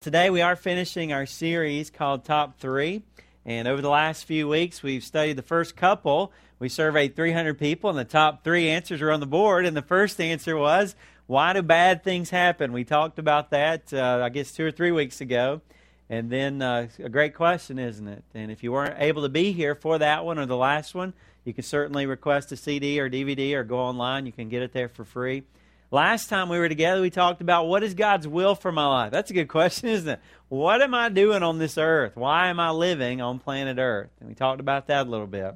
Today 0.00 0.30
we 0.30 0.42
are 0.42 0.54
finishing 0.54 1.12
our 1.12 1.26
series 1.26 1.90
called 1.90 2.24
Top 2.24 2.60
3. 2.60 3.02
And 3.44 3.66
over 3.66 3.82
the 3.82 3.88
last 3.88 4.26
few 4.26 4.46
weeks, 4.46 4.80
we've 4.80 5.02
studied 5.02 5.32
the 5.32 5.42
first 5.42 5.74
couple. 5.74 6.32
We 6.60 6.68
surveyed 6.68 7.16
300 7.16 7.58
people, 7.58 7.90
and 7.90 7.98
the 7.98 8.04
top 8.04 8.44
three 8.44 8.68
answers 8.68 9.02
are 9.02 9.10
on 9.10 9.18
the 9.18 9.26
board. 9.26 9.66
And 9.66 9.76
the 9.76 9.82
first 9.82 10.20
answer 10.20 10.56
was, 10.56 10.94
Why 11.26 11.52
do 11.52 11.62
bad 11.62 12.04
things 12.04 12.30
happen? 12.30 12.72
We 12.72 12.84
talked 12.84 13.18
about 13.18 13.50
that, 13.50 13.92
uh, 13.92 14.20
I 14.22 14.28
guess, 14.28 14.52
two 14.52 14.64
or 14.64 14.70
three 14.70 14.92
weeks 14.92 15.20
ago. 15.20 15.62
And 16.08 16.30
then 16.30 16.62
uh, 16.62 16.86
a 17.02 17.08
great 17.08 17.34
question, 17.34 17.80
isn't 17.80 18.06
it? 18.06 18.22
And 18.34 18.52
if 18.52 18.62
you 18.62 18.70
weren't 18.70 19.00
able 19.00 19.22
to 19.22 19.28
be 19.28 19.50
here 19.50 19.74
for 19.74 19.98
that 19.98 20.24
one 20.24 20.38
or 20.38 20.46
the 20.46 20.56
last 20.56 20.94
one, 20.94 21.12
you 21.44 21.52
can 21.52 21.64
certainly 21.64 22.06
request 22.06 22.52
a 22.52 22.56
CD 22.56 23.00
or 23.00 23.10
DVD 23.10 23.54
or 23.54 23.64
go 23.64 23.80
online. 23.80 24.26
You 24.26 24.32
can 24.32 24.48
get 24.48 24.62
it 24.62 24.72
there 24.72 24.88
for 24.88 25.04
free. 25.04 25.42
Last 25.90 26.28
time 26.28 26.50
we 26.50 26.58
were 26.58 26.68
together, 26.68 27.00
we 27.00 27.08
talked 27.08 27.40
about 27.40 27.66
what 27.66 27.82
is 27.82 27.94
God's 27.94 28.28
will 28.28 28.54
for 28.54 28.70
my 28.70 28.86
life. 28.86 29.10
That's 29.10 29.30
a 29.30 29.34
good 29.34 29.48
question, 29.48 29.88
isn't 29.88 30.08
it? 30.08 30.20
What 30.48 30.82
am 30.82 30.94
I 30.94 31.08
doing 31.08 31.42
on 31.42 31.58
this 31.58 31.78
earth? 31.78 32.14
Why 32.14 32.48
am 32.48 32.60
I 32.60 32.70
living 32.70 33.20
on 33.22 33.38
planet 33.38 33.78
Earth? 33.78 34.10
And 34.20 34.28
we 34.28 34.34
talked 34.34 34.60
about 34.60 34.86
that 34.88 35.06
a 35.06 35.10
little 35.10 35.26
bit. 35.26 35.54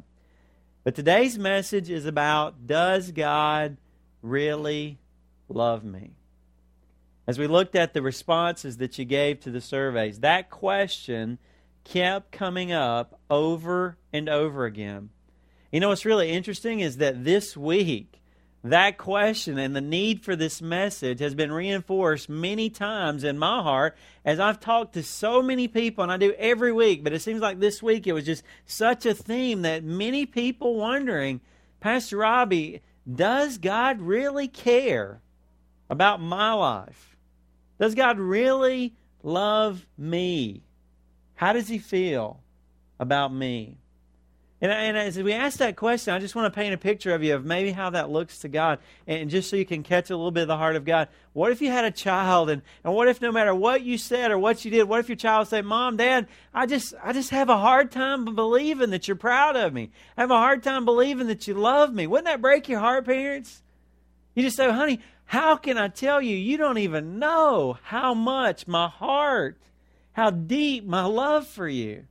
But 0.84 0.95
today's 0.95 1.38
message 1.38 1.90
is 1.90 2.06
about 2.06 2.66
does 2.66 3.12
God 3.12 3.76
really 4.23 4.98
love 5.48 5.84
me? 5.84 6.12
As 7.26 7.38
we 7.38 7.46
looked 7.46 7.76
at 7.76 7.92
the 7.92 8.02
responses 8.02 8.78
that 8.78 8.98
you 8.98 9.04
gave 9.04 9.40
to 9.40 9.51
the 9.51 9.60
surveys, 9.60 10.20
that 10.20 10.51
question 10.51 11.38
kept 11.84 12.32
coming 12.32 12.73
up 12.73 13.20
over 13.30 13.98
and 14.12 14.28
over 14.28 14.64
again. 14.64 15.10
You 15.70 15.80
know 15.80 15.90
what's 15.90 16.04
really 16.04 16.30
interesting 16.30 16.80
is 16.80 16.96
that 16.96 17.24
this 17.24 17.56
week, 17.56 18.21
that 18.65 18.97
question 18.97 19.59
and 19.59 19.75
the 19.75 19.80
need 19.80 20.23
for 20.23 20.37
this 20.37 20.62
message 20.62 21.19
has 21.21 21.34
been 21.34 21.51
reinforced 21.51 22.29
many 22.29 22.71
times 22.71 23.25
in 23.25 23.38
my 23.38 23.61
heart 23.61 23.97
as 24.25 24.38
I've 24.38 24.61
talked 24.61 24.95
to 24.95 25.02
so 25.02 25.43
many 25.43 25.66
people, 25.66 26.02
and 26.02 26.12
I 26.12 26.16
do 26.16 26.33
every 26.38 26.73
week, 26.73 27.02
but 27.02 27.12
it 27.12 27.23
seems 27.23 27.41
like 27.41 27.59
this 27.59 27.83
week 27.83 28.07
it 28.07 28.12
was 28.12 28.25
just 28.25 28.45
such 28.65 29.04
a 29.04 29.15
theme 29.15 29.63
that 29.63 29.82
many 29.82 30.27
people 30.27 30.77
wondering, 30.77 31.41
Pastor 31.80 32.19
Robbie, 32.19 32.82
does 33.13 33.59
God 33.59 34.01
really 34.01 34.46
care 34.46 35.21
about 35.91 36.21
my 36.21 36.52
life? 36.52 37.16
Does 37.80 37.97
God 37.97 38.21
really 38.21 38.95
love 39.24 39.85
me? 39.99 40.63
How 41.35 41.52
does 41.52 41.66
he 41.66 41.79
feel 41.79 42.41
about 43.01 43.35
me? 43.35 43.79
And, 44.63 44.71
and, 44.71 44.96
as 44.96 45.18
we 45.18 45.32
ask 45.32 45.59
that 45.59 45.74
question, 45.74 46.15
I 46.15 46.21
just 46.21 46.37
want 46.37 46.46
to 46.46 46.57
paint 46.57 46.73
a 46.73 46.79
picture 46.79 47.13
of 47.13 47.24
you 47.24 47.35
of 47.35 47.45
maybe 47.45 47.73
how 47.73 47.91
that 47.91 48.10
looks 48.10 48.38
to 48.38 48.49
God. 48.49 48.79
And 49.09 49.29
just 49.29 49.51
so 49.51 49.57
you 49.57 49.66
can 49.66 49.82
catch 49.82 50.09
a 50.09 50.16
little 50.16 50.30
bit 50.30 50.43
of 50.43 50.49
the 50.49 50.57
heart 50.57 50.77
of 50.77 50.85
God. 50.85 51.09
What 51.32 51.51
if 51.51 51.60
you 51.60 51.69
had 51.69 51.85
a 51.85 51.91
child 51.91 52.49
and, 52.49 52.63
and 52.85 52.95
what 52.95 53.09
if 53.09 53.21
no 53.21 53.32
matter 53.32 53.52
what 53.52 53.82
you 53.82 53.99
said 53.99 54.30
or 54.30 54.38
what 54.38 54.65
you 54.65 54.71
did, 54.71 54.85
what 54.85 55.01
if 55.01 55.09
your 55.09 55.16
child 55.16 55.49
said, 55.49 55.65
Mom, 55.65 55.96
Dad, 55.96 56.29
I 56.54 56.66
just 56.66 56.95
I 57.02 57.13
just 57.13 57.30
have 57.30 57.49
a 57.49 57.59
hard 57.59 57.91
time 57.91 58.37
believing 58.37 58.91
that 58.91 59.09
you're 59.09 59.16
proud 59.16 59.57
of 59.57 59.73
me. 59.73 59.91
I 60.16 60.21
have 60.21 60.30
a 60.30 60.37
hard 60.37 60.63
time 60.63 60.85
believing 60.85 61.26
that 61.26 61.49
you 61.49 61.54
love 61.54 61.93
me. 61.93 62.07
Wouldn't 62.07 62.26
that 62.26 62.41
break 62.41 62.69
your 62.69 62.79
heart, 62.79 63.04
parents? 63.04 63.63
You 64.37 64.44
just 64.44 64.56
say, 64.56 64.71
honey, 64.71 65.00
how 65.25 65.56
can 65.56 65.76
I 65.76 65.88
tell 65.88 66.22
you? 66.22 66.37
You 66.37 66.56
don't 66.56 66.78
even 66.78 67.19
know 67.19 67.78
how 67.82 68.15
much 68.15 68.69
my 68.69 68.87
heart, 68.87 69.59
how 70.12 70.31
deep 70.31 70.84
my 70.84 71.04
love 71.04 71.49
for 71.49 71.66
you. 71.66 72.04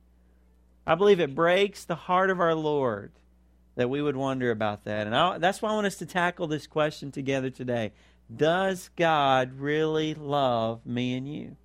I 0.86 0.94
believe 0.94 1.20
it 1.20 1.34
breaks 1.34 1.84
the 1.84 1.94
heart 1.94 2.30
of 2.30 2.40
our 2.40 2.54
Lord 2.54 3.12
that 3.76 3.88
we 3.88 4.02
would 4.02 4.16
wonder 4.16 4.50
about 4.50 4.84
that. 4.84 5.06
And 5.06 5.16
I, 5.16 5.38
that's 5.38 5.62
why 5.62 5.70
I 5.70 5.74
want 5.74 5.86
us 5.86 5.96
to 5.96 6.06
tackle 6.06 6.46
this 6.46 6.66
question 6.66 7.10
together 7.10 7.50
today. 7.50 7.92
Does 8.34 8.90
God 8.96 9.52
really 9.58 10.14
love 10.14 10.84
me 10.84 11.14
and 11.14 11.32
you? 11.32 11.56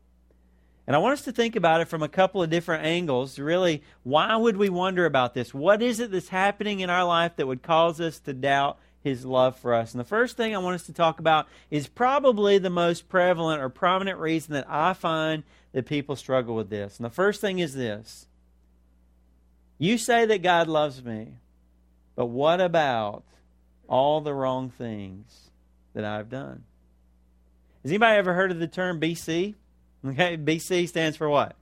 And 0.86 0.96
I 0.96 1.00
want 1.00 1.14
us 1.14 1.26
to 1.26 1.34
think 1.34 1.58
about 1.58 1.82
it 1.82 1.90
from 1.90 2.02
a 2.02 2.08
couple 2.08 2.42
of 2.42 2.50
different 2.50 2.86
angles. 2.86 3.38
Really, 3.38 3.84
why 4.04 4.36
would 4.38 4.56
we 4.56 4.70
wonder 4.70 5.06
about 5.06 5.34
this? 5.34 5.54
What 5.54 5.82
is 5.82 6.00
it 6.00 6.12
that's 6.12 6.30
happening 6.30 6.80
in 6.80 6.90
our 6.90 7.04
life 7.04 7.36
that 7.36 7.48
would 7.48 7.62
cause 7.62 8.00
us 8.00 8.20
to 8.20 8.34
doubt 8.34 8.80
his 9.04 9.26
love 9.26 9.58
for 9.60 9.74
us? 9.74 9.92
And 9.92 10.00
the 10.00 10.06
first 10.06 10.38
thing 10.38 10.56
I 10.56 10.60
want 10.60 10.76
us 10.76 10.86
to 10.86 10.94
talk 10.94 11.20
about 11.20 11.48
is 11.70 11.88
probably 11.88 12.58
the 12.58 12.70
most 12.70 13.10
prevalent 13.10 13.62
or 13.62 13.68
prominent 13.68 14.18
reason 14.18 14.54
that 14.54 14.66
I 14.70 14.94
find 14.94 15.44
that 15.74 15.86
people 15.86 16.16
struggle 16.16 16.56
with 16.56 16.70
this. 16.70 16.98
And 16.98 17.06
the 17.06 17.10
first 17.10 17.42
thing 17.42 17.60
is 17.60 17.74
this 17.74 18.28
you 19.78 19.98
say 19.98 20.26
that 20.26 20.42
God 20.42 20.68
loves 20.68 21.04
me, 21.04 21.34
but 22.16 22.28
what 22.28 22.60
about 22.60 23.24
all 23.88 24.22
the 24.22 24.34
wrong 24.34 24.70
things 24.70 25.52
that 25.94 26.04
I've 26.04 26.30
done? 26.30 26.64
Has 27.84 27.92
anybody 27.92 28.18
ever 28.18 28.34
heard 28.34 28.52
of 28.52 28.60
the 28.60 28.68
term 28.68 29.00
BC? 29.00 29.56
Okay, 30.06 30.38
BC 30.38 30.88
stands 30.88 31.18
for 31.18 31.30
what? 31.30 31.56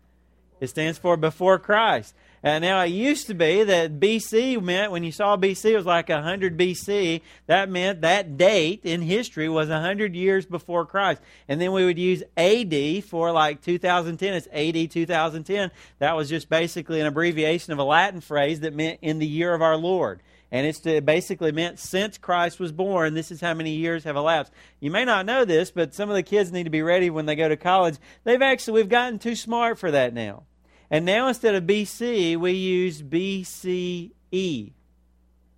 It 0.59 0.67
stands 0.67 0.97
for 0.97 1.17
before 1.17 1.59
Christ. 1.59 2.13
And 2.45 2.61
now 2.61 2.79
it 2.83 2.89
used 2.89 3.25
to 3.25 3.33
be 3.33 3.63
that 3.63 3.99
BC 3.99 4.61
meant 4.61 4.91
when 4.91 5.03
you 5.03 5.11
saw 5.11 5.35
BC 5.35 5.71
it 5.71 5.77
was 5.77 5.87
like 5.87 6.09
100 6.09 6.55
BC. 6.55 7.21
That 7.47 7.71
meant 7.71 8.01
that 8.01 8.37
date 8.37 8.81
in 8.83 9.01
history 9.01 9.49
was 9.49 9.69
100 9.69 10.15
years 10.15 10.45
before 10.45 10.85
Christ. 10.85 11.23
And 11.47 11.59
then 11.59 11.71
we 11.71 11.85
would 11.85 11.97
use 11.97 12.21
AD 12.37 13.03
for 13.05 13.31
like 13.31 13.63
2010. 13.63 14.33
It's 14.35 14.47
AD 14.53 14.91
2010. 14.91 15.71
That 15.97 16.15
was 16.15 16.29
just 16.29 16.47
basically 16.47 17.01
an 17.01 17.07
abbreviation 17.07 17.73
of 17.73 17.79
a 17.79 17.83
Latin 17.83 18.21
phrase 18.21 18.59
that 18.59 18.75
meant 18.75 18.99
in 19.01 19.17
the 19.17 19.25
year 19.25 19.55
of 19.55 19.63
our 19.63 19.75
Lord. 19.75 20.21
And 20.51 20.67
it's 20.67 20.81
basically 21.01 21.51
meant 21.51 21.79
since 21.79 22.19
Christ 22.19 22.59
was 22.59 22.71
born, 22.71 23.15
this 23.15 23.31
is 23.31 23.41
how 23.41 23.55
many 23.55 23.71
years 23.71 24.03
have 24.03 24.15
elapsed. 24.15 24.53
You 24.79 24.91
may 24.91 25.03
not 25.03 25.25
know 25.25 25.45
this, 25.45 25.71
but 25.71 25.95
some 25.95 26.09
of 26.09 26.15
the 26.15 26.21
kids 26.21 26.51
need 26.51 26.65
to 26.65 26.69
be 26.69 26.83
ready 26.83 27.09
when 27.09 27.25
they 27.25 27.35
go 27.35 27.49
to 27.49 27.57
college. 27.57 27.97
They've 28.23 28.39
actually, 28.39 28.73
we've 28.73 28.87
gotten 28.87 29.17
too 29.17 29.35
smart 29.35 29.79
for 29.79 29.89
that 29.89 30.13
now. 30.13 30.43
And 30.89 31.05
now 31.05 31.27
instead 31.27 31.55
of 31.55 31.63
BC, 31.63 32.37
we 32.37 32.51
use 32.51 33.01
BCE. 33.01 34.71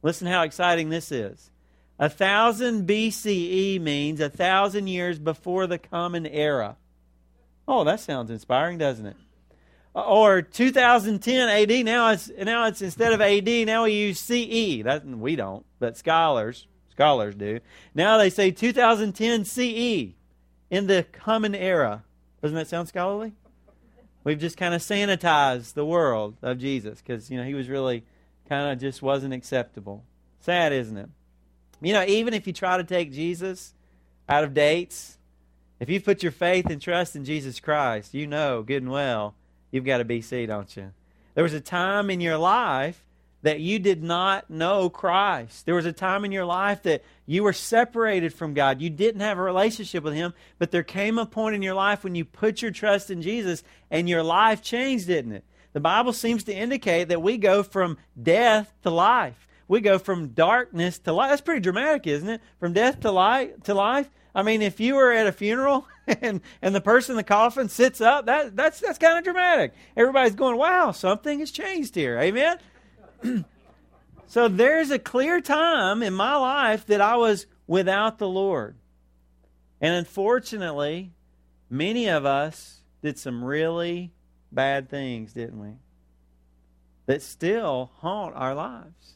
Listen 0.02 0.28
how 0.28 0.44
exciting 0.44 0.90
this 0.90 1.12
is. 1.12 1.52
A 2.00 2.10
thousand 2.10 2.88
BCE 2.88 3.82
means 3.82 4.20
a 4.20 4.30
thousand 4.30 4.88
years 4.88 5.20
before 5.20 5.68
the 5.68 5.80
common 5.80 6.26
era. 6.26 6.78
Oh, 7.68 7.84
that 7.84 8.00
sounds 8.00 8.30
inspiring, 8.30 8.78
doesn't 8.78 9.06
it? 9.06 9.18
Or 9.94 10.44
2010 10.44 11.50
AD. 11.50 11.86
Now 11.86 12.12
it's 12.12 12.30
now 12.38 12.68
it's 12.68 12.84
instead 12.84 13.14
of 13.14 13.22
AD, 13.22 13.48
now 13.66 13.86
we 13.86 13.94
use 13.94 14.20
CE. 14.20 14.84
That 14.84 15.04
we 15.06 15.36
don't, 15.36 15.66
but 15.80 15.98
scholars 15.98 16.68
scholars 16.98 17.36
do. 17.36 17.60
Now 17.94 18.18
they 18.18 18.32
say 18.32 18.50
2010 18.50 19.46
CE 19.46 20.16
in 20.72 20.88
the 20.88 21.06
common 21.12 21.54
era. 21.54 22.04
Doesn't 22.42 22.56
that 22.56 22.68
sound 22.68 22.88
scholarly? 22.88 23.34
We've 24.28 24.38
just 24.38 24.58
kind 24.58 24.74
of 24.74 24.82
sanitized 24.82 25.74
the 25.74 25.86
world 25.86 26.36
of 26.42 26.58
Jesus 26.58 27.00
because, 27.02 27.32
you 27.32 27.38
know, 27.38 27.46
he 27.46 27.54
was 27.54 27.70
really 27.70 28.04
kind 28.50 28.70
of 28.70 28.78
just 28.78 29.02
wasn't 29.02 29.34
acceptable. 29.34 30.04
Sad, 30.42 30.74
isn't 30.74 30.98
it? 30.98 31.08
You 31.80 31.94
know, 31.94 32.04
even 32.04 32.34
if 32.34 32.46
you 32.46 32.52
try 32.52 32.76
to 32.76 32.84
take 32.84 33.14
Jesus 33.14 33.74
out 34.28 34.44
of 34.44 34.54
dates, 34.54 35.18
if 35.80 35.90
you 35.90 36.02
put 36.02 36.24
your 36.24 36.34
faith 36.34 36.66
and 36.66 36.82
trust 36.82 37.16
in 37.16 37.24
Jesus 37.24 37.62
Christ, 37.62 38.14
you 38.14 38.28
know 38.28 38.64
good 38.64 38.84
and 38.84 38.92
well 38.92 39.34
you've 39.72 39.86
got 39.86 40.02
a 40.02 40.06
BC, 40.06 40.46
don't 40.48 40.76
you? 40.76 40.92
There 41.34 41.44
was 41.46 41.54
a 41.54 41.62
time 41.62 42.10
in 42.10 42.20
your 42.20 42.38
life 42.38 43.06
that 43.48 43.62
you 43.62 43.80
did 43.80 44.04
not 44.04 44.50
know 44.50 44.90
Christ. 44.90 45.66
There 45.66 45.74
was 45.74 45.86
a 45.86 45.94
time 45.94 46.26
in 46.26 46.34
your 46.34 46.44
life 46.44 46.84
that 46.84 47.02
you 47.26 47.44
were 47.44 47.54
separated 47.54 48.34
from 48.34 48.54
God. 48.54 48.82
You 48.82 48.90
didn't 48.90 49.22
have 49.22 49.38
a 49.38 49.42
relationship 49.42 50.04
with 50.04 50.16
Him, 50.16 50.34
but 50.60 50.72
there 50.72 50.84
came 50.84 51.18
a 51.18 51.26
point 51.26 51.56
in 51.56 51.62
your 51.62 51.74
life 51.74 52.04
when 52.04 52.14
you 52.14 52.26
put 52.26 52.62
your 52.62 52.72
trust 52.72 53.10
in 53.10 53.22
Jesus 53.22 53.64
and 53.90 54.10
your 54.10 54.22
life 54.22 54.62
changed, 54.62 55.08
didn't 55.08 55.32
it? 55.32 55.46
The 55.72 55.80
Bible 55.80 56.12
seems 56.12 56.44
to 56.44 56.54
indicate 56.54 57.08
that 57.08 57.22
we 57.22 57.38
go 57.38 57.64
from 57.64 57.98
death 58.22 58.74
to 58.84 58.90
life. 58.90 59.48
We 59.70 59.80
go 59.80 59.98
from 59.98 60.30
darkness 60.30 61.00
to 61.00 61.14
light. 61.14 61.30
That's 61.30 61.40
pretty 61.40 61.62
dramatic, 61.62 62.06
isn't 62.06 62.28
it? 62.28 62.42
From 62.60 62.74
death 62.74 63.00
to 63.02 63.12
light 63.12 63.64
to 63.64 63.74
life. 63.74 64.10
I 64.36 64.44
mean, 64.44 64.62
if 64.62 64.82
you 64.82 64.96
were 64.96 65.14
at 65.14 65.26
a 65.26 65.32
funeral 65.32 65.88
and, 66.08 66.42
and 66.62 66.76
the 66.76 66.82
person 66.82 67.14
in 67.14 67.18
the 67.18 67.24
coffin 67.24 67.70
sits 67.70 68.02
up, 68.02 68.26
that, 68.26 68.58
that's, 68.58 68.82
that's 68.82 68.98
kind 68.98 69.18
of 69.18 69.24
dramatic. 69.24 69.74
Everybody's 69.96 70.36
going, 70.36 70.58
wow, 70.58 70.92
something 70.92 71.40
has 71.40 71.50
changed 71.50 71.96
here. 71.96 72.20
Amen? 72.20 72.58
so 74.28 74.48
there's 74.48 74.92
a 74.92 75.00
clear 75.00 75.42
time 75.42 76.04
in 76.04 76.14
my 76.14 76.36
life 76.36 76.86
that 76.88 77.02
I 77.02 77.16
was 77.16 77.46
without 77.66 78.18
the 78.18 78.28
Lord. 78.28 78.76
And 79.82 79.96
unfortunately, 79.96 81.12
many 81.70 82.08
of 82.08 82.26
us 82.26 82.82
did 83.02 83.18
some 83.18 83.44
really 83.44 84.12
bad 84.52 84.90
things, 84.90 85.34
didn't 85.34 85.60
we? 85.60 85.74
That 87.06 87.22
still 87.22 87.92
haunt 87.98 88.36
our 88.36 88.56
lives. 88.56 89.16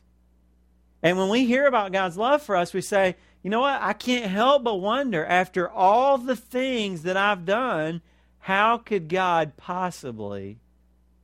And 1.03 1.17
when 1.17 1.29
we 1.29 1.45
hear 1.45 1.65
about 1.65 1.91
God's 1.91 2.17
love 2.17 2.41
for 2.43 2.55
us, 2.55 2.73
we 2.73 2.81
say, 2.81 3.15
you 3.41 3.49
know 3.49 3.61
what? 3.61 3.81
I 3.81 3.93
can't 3.93 4.29
help 4.29 4.63
but 4.63 4.75
wonder, 4.75 5.25
after 5.25 5.67
all 5.67 6.17
the 6.17 6.35
things 6.35 7.03
that 7.03 7.17
I've 7.17 7.45
done, 7.45 8.01
how 8.39 8.77
could 8.77 9.07
God 9.07 9.57
possibly 9.57 10.59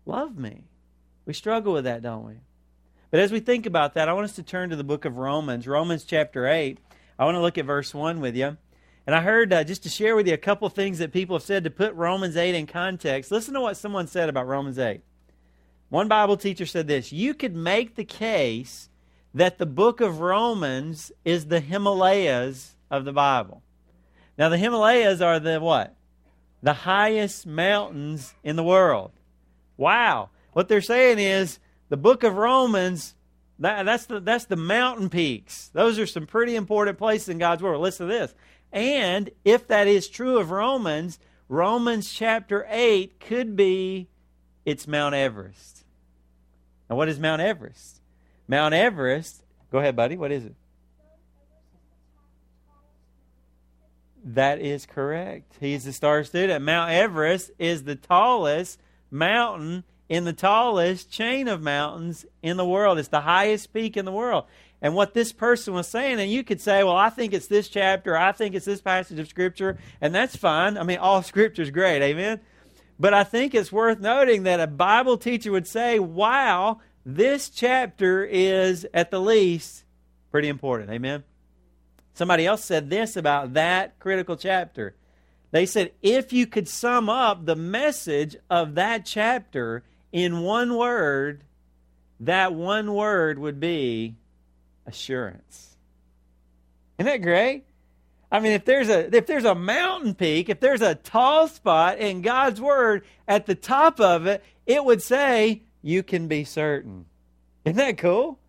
love 0.06 0.38
me? 0.38 0.64
We 1.26 1.34
struggle 1.34 1.74
with 1.74 1.84
that, 1.84 2.02
don't 2.02 2.26
we? 2.26 2.36
But 3.18 3.24
as 3.24 3.32
we 3.32 3.40
think 3.40 3.66
about 3.66 3.96
that, 3.96 4.08
I 4.08 4.14
want 4.14 4.26
us 4.26 4.36
to 4.36 4.44
turn 4.44 4.70
to 4.70 4.76
the 4.76 4.84
book 4.84 5.04
of 5.04 5.18
Romans, 5.18 5.68
Romans 5.68 6.04
chapter 6.04 6.48
8. 6.48 6.78
I 7.18 7.26
want 7.26 7.34
to 7.34 7.42
look 7.42 7.58
at 7.58 7.66
verse 7.66 7.92
1 7.92 8.22
with 8.22 8.36
you. 8.36 8.58
And 9.08 9.16
I 9.16 9.22
heard, 9.22 9.52
uh, 9.52 9.64
just 9.64 9.82
to 9.82 9.90
share 9.90 10.16
with 10.16 10.28
you 10.28 10.36
a 10.36 10.38
couple 10.38 10.70
things 10.70 11.00
that 11.00 11.12
people 11.12 11.36
have 11.36 11.42
said 11.42 11.64
to 11.64 11.72
put 11.72 11.96
Romans 11.96 12.38
8 12.38 12.54
in 12.54 12.68
context. 12.68 13.32
Listen 13.32 13.56
to 13.56 13.62
what 13.62 13.76
someone 13.76 14.06
said 14.06 14.30
about 14.30 14.46
Romans 14.46 14.78
8. 14.78 15.02
One 15.90 16.08
Bible 16.08 16.38
teacher 16.38 16.68
said 16.68 16.86
this 16.86 17.12
You 17.12 17.34
could 17.34 17.56
make 17.56 17.96
the 17.96 18.06
case 18.06 18.88
that 19.34 19.58
the 19.58 19.66
book 19.66 20.00
of 20.00 20.20
Romans 20.20 21.12
is 21.26 21.48
the 21.48 21.60
Himalayas 21.60 22.76
of 22.92 23.04
the 23.04 23.14
Bible. 23.14 23.64
Now, 24.38 24.50
the 24.50 24.60
Himalayas 24.60 25.24
are 25.24 25.40
the 25.40 25.60
what? 25.60 25.96
The 26.62 26.74
highest 26.74 27.48
mountains 27.48 28.36
in 28.44 28.58
the 28.58 28.64
world. 28.64 29.12
Wow. 29.76 30.30
What 30.54 30.68
they're 30.68 30.82
saying 30.82 31.18
is 31.18 31.58
the 31.90 31.98
book 31.98 32.24
of 32.24 32.36
Romans, 32.36 33.16
that, 33.60 33.86
that's, 33.86 34.06
the, 34.06 34.20
that's 34.20 34.46
the 34.46 34.56
mountain 34.56 35.10
peaks. 35.10 35.70
Those 35.74 36.00
are 36.00 36.08
some 36.08 36.28
pretty 36.28 36.56
important 36.56 36.98
places 36.98 37.30
in 37.30 37.38
God's 37.38 37.62
Word. 37.64 37.78
Listen 37.78 38.08
to 38.08 38.14
this. 38.14 38.36
And 38.72 39.30
if 39.46 39.68
that 39.68 39.88
is 39.88 40.08
true 40.08 40.38
of 40.38 40.52
Romans, 40.52 41.20
Romans 41.50 42.12
chapter 42.12 42.66
8 42.70 43.20
could 43.20 43.56
be 43.56 44.10
it's 44.66 44.86
Mount 44.86 45.16
Everest. 45.16 45.86
Now, 46.90 46.98
what 46.98 47.08
is 47.08 47.20
Mount 47.20 47.42
Everest? 47.42 48.02
Mount 48.48 48.74
Everest, 48.74 49.44
go 49.72 49.80
ahead, 49.80 49.96
buddy. 49.96 50.18
What 50.18 50.32
is 50.32 50.46
it? 50.46 50.56
That 54.26 54.60
is 54.60 54.86
correct. 54.86 55.54
He's 55.62 55.86
the 55.86 55.94
star 55.94 56.26
student. 56.26 56.66
Mount 56.66 56.92
Everest 56.92 57.52
is 57.58 57.84
the 57.84 57.96
tallest 57.96 58.80
mountain 59.10 59.86
in 60.10 60.24
the 60.24 60.34
tallest 60.34 61.12
chain 61.12 61.48
of 61.48 61.62
mountains 61.62 62.26
in 62.42 62.58
the 62.58 62.66
world. 62.66 62.98
It's 62.98 63.10
the 63.10 63.22
highest 63.22 63.74
peak 63.74 63.98
in 63.98 64.06
the 64.06 64.12
world. 64.12 64.46
And 64.82 64.94
what 64.96 65.14
this 65.14 65.34
person 65.34 65.74
was 65.74 65.88
saying, 65.88 66.20
and 66.20 66.32
you 66.32 66.44
could 66.44 66.62
say, 66.62 66.84
well, 66.84 66.96
I 66.96 67.10
think 67.10 67.34
it's 67.34 67.48
this 67.48 67.68
chapter, 67.68 68.16
I 68.16 68.32
think 68.32 68.54
it's 68.54 68.66
this 68.66 68.82
passage 68.82 69.20
of 69.20 69.28
Scripture, 69.28 69.80
and 70.00 70.14
that's 70.14 70.36
fine. 70.36 70.78
I 70.78 70.84
mean, 70.84 71.00
all 71.00 71.24
Scripture 71.24 71.64
is 71.64 71.72
great, 71.72 72.02
amen? 72.02 72.40
But 73.00 73.14
I 73.14 73.24
think 73.24 73.54
it's 73.54 73.72
worth 73.72 74.00
noting 74.00 74.44
that 74.44 74.60
a 74.60 74.68
Bible 74.68 75.18
teacher 75.18 75.52
would 75.52 75.68
say, 75.68 76.00
wow, 76.00 76.80
this 77.06 77.50
chapter 77.50 78.24
is 78.24 78.86
at 78.94 79.12
the 79.12 79.22
least 79.22 79.84
pretty 80.32 80.48
important, 80.48 80.90
amen? 80.92 81.24
Somebody 82.14 82.46
else 82.46 82.64
said 82.64 82.90
this 82.90 83.16
about 83.16 83.54
that 83.54 84.00
critical 84.00 84.36
chapter. 84.36 84.96
They 85.52 85.66
said, 85.66 85.92
if 86.02 86.34
you 86.34 86.48
could 86.48 86.68
sum 86.68 87.10
up 87.10 87.46
the 87.46 87.56
message 87.56 88.36
of 88.50 88.76
that 88.76 89.06
chapter 89.06 89.84
in 90.24 90.42
one 90.42 90.76
word, 90.76 91.44
that 92.22 92.54
one 92.54 92.94
word 92.94 93.38
would 93.38 93.60
be 93.60 94.16
assurance. 94.86 95.78
Isn't 96.98 97.12
that 97.12 97.22
great? 97.22 97.66
I 98.32 98.40
mean, 98.40 98.54
if 98.54 98.66
there's 98.66 98.90
a 98.90 99.16
if 99.16 99.28
there's 99.28 99.46
a 99.46 99.56
mountain 99.56 100.16
peak, 100.16 100.50
if 100.50 100.60
there's 100.60 100.82
a 100.82 100.96
tall 100.96 101.48
spot 101.48 102.00
in 102.00 102.22
God's 102.22 102.60
word 102.60 103.06
at 103.28 103.46
the 103.46 103.56
top 103.56 104.02
of 104.02 104.26
it, 104.26 104.44
it 104.66 104.84
would 104.84 105.02
say 105.02 105.62
you 105.82 106.04
can 106.04 106.28
be 106.28 106.44
certain. 106.44 107.06
Isn't 107.64 107.78
that 107.78 107.98
cool? 107.98 108.40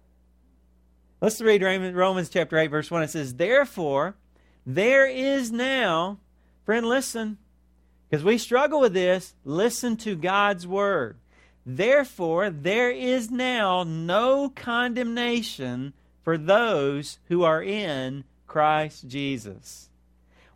Let's 1.20 1.40
read 1.40 1.62
Romans 1.62 2.28
chapter 2.28 2.56
8, 2.56 2.68
verse 2.68 2.90
1. 2.90 3.02
It 3.02 3.10
says, 3.10 3.34
Therefore, 3.34 4.14
there 4.64 5.06
is 5.06 5.50
now, 5.50 6.20
friend, 6.64 6.86
listen, 6.86 7.38
because 8.08 8.24
we 8.24 8.38
struggle 8.38 8.80
with 8.80 8.94
this, 8.94 9.34
listen 9.44 9.96
to 9.98 10.14
God's 10.14 10.66
word. 10.66 11.16
Therefore, 11.70 12.48
there 12.48 12.90
is 12.90 13.30
now 13.30 13.82
no 13.82 14.48
condemnation 14.48 15.92
for 16.22 16.38
those 16.38 17.18
who 17.26 17.42
are 17.42 17.62
in 17.62 18.24
Christ 18.46 19.06
Jesus. 19.06 19.90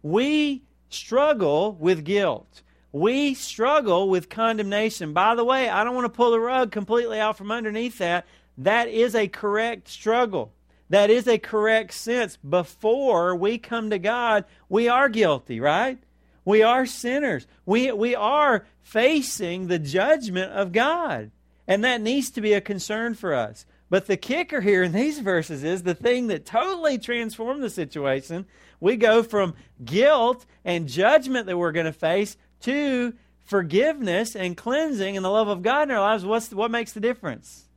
We 0.02 0.62
struggle 0.88 1.76
with 1.78 2.06
guilt. 2.06 2.62
We 2.92 3.34
struggle 3.34 4.08
with 4.08 4.30
condemnation. 4.30 5.12
By 5.12 5.34
the 5.34 5.44
way, 5.44 5.68
I 5.68 5.84
don't 5.84 5.94
want 5.94 6.06
to 6.06 6.16
pull 6.16 6.30
the 6.30 6.40
rug 6.40 6.72
completely 6.72 7.20
out 7.20 7.36
from 7.36 7.50
underneath 7.50 7.98
that 7.98 8.24
that 8.56 8.88
is 8.88 9.14
a 9.14 9.28
correct 9.28 9.88
struggle. 9.88 10.50
That 10.88 11.10
is 11.10 11.28
a 11.28 11.36
correct 11.36 11.92
sense. 11.92 12.38
Before 12.38 13.36
we 13.36 13.58
come 13.58 13.90
to 13.90 13.98
God, 13.98 14.46
we 14.70 14.88
are 14.88 15.10
guilty, 15.10 15.60
right? 15.60 15.98
We 16.44 16.62
are 16.62 16.86
sinners. 16.86 17.46
We, 17.64 17.92
we 17.92 18.14
are 18.14 18.66
facing 18.82 19.66
the 19.66 19.78
judgment 19.78 20.52
of 20.52 20.72
God. 20.72 21.30
And 21.68 21.84
that 21.84 22.00
needs 22.00 22.30
to 22.32 22.40
be 22.40 22.52
a 22.52 22.60
concern 22.60 23.14
for 23.14 23.34
us. 23.34 23.64
But 23.88 24.06
the 24.06 24.16
kicker 24.16 24.60
here 24.62 24.82
in 24.82 24.92
these 24.92 25.18
verses 25.18 25.62
is 25.62 25.82
the 25.82 25.94
thing 25.94 26.28
that 26.28 26.46
totally 26.46 26.98
transformed 26.98 27.62
the 27.62 27.70
situation. 27.70 28.46
We 28.80 28.96
go 28.96 29.22
from 29.22 29.54
guilt 29.84 30.46
and 30.64 30.88
judgment 30.88 31.46
that 31.46 31.58
we're 31.58 31.72
going 31.72 31.86
to 31.86 31.92
face 31.92 32.36
to 32.62 33.14
forgiveness 33.44 34.34
and 34.34 34.56
cleansing 34.56 35.16
and 35.16 35.24
the 35.24 35.30
love 35.30 35.48
of 35.48 35.62
God 35.62 35.84
in 35.84 35.90
our 35.94 36.00
lives. 36.00 36.24
What's, 36.24 36.52
what 36.52 36.70
makes 36.70 36.92
the 36.92 37.00
difference? 37.00 37.68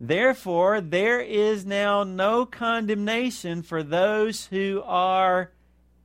Therefore, 0.00 0.80
there 0.80 1.20
is 1.20 1.64
now 1.64 2.02
no 2.02 2.44
condemnation 2.44 3.62
for 3.62 3.84
those 3.84 4.46
who 4.46 4.82
are 4.84 5.52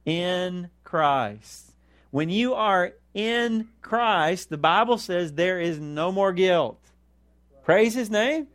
in 0.06 0.70
Christ. 0.84 1.67
When 2.12 2.30
you 2.30 2.54
are 2.54 2.94
in 3.14 3.70
Christ, 3.82 4.50
the 4.50 4.58
Bible 4.58 4.98
says 4.98 5.34
there 5.34 5.60
is 5.60 5.80
no 5.80 6.12
more 6.12 6.34
guilt. 6.34 6.80
Praise 7.64 7.94
His 7.94 8.10
name. 8.10 8.48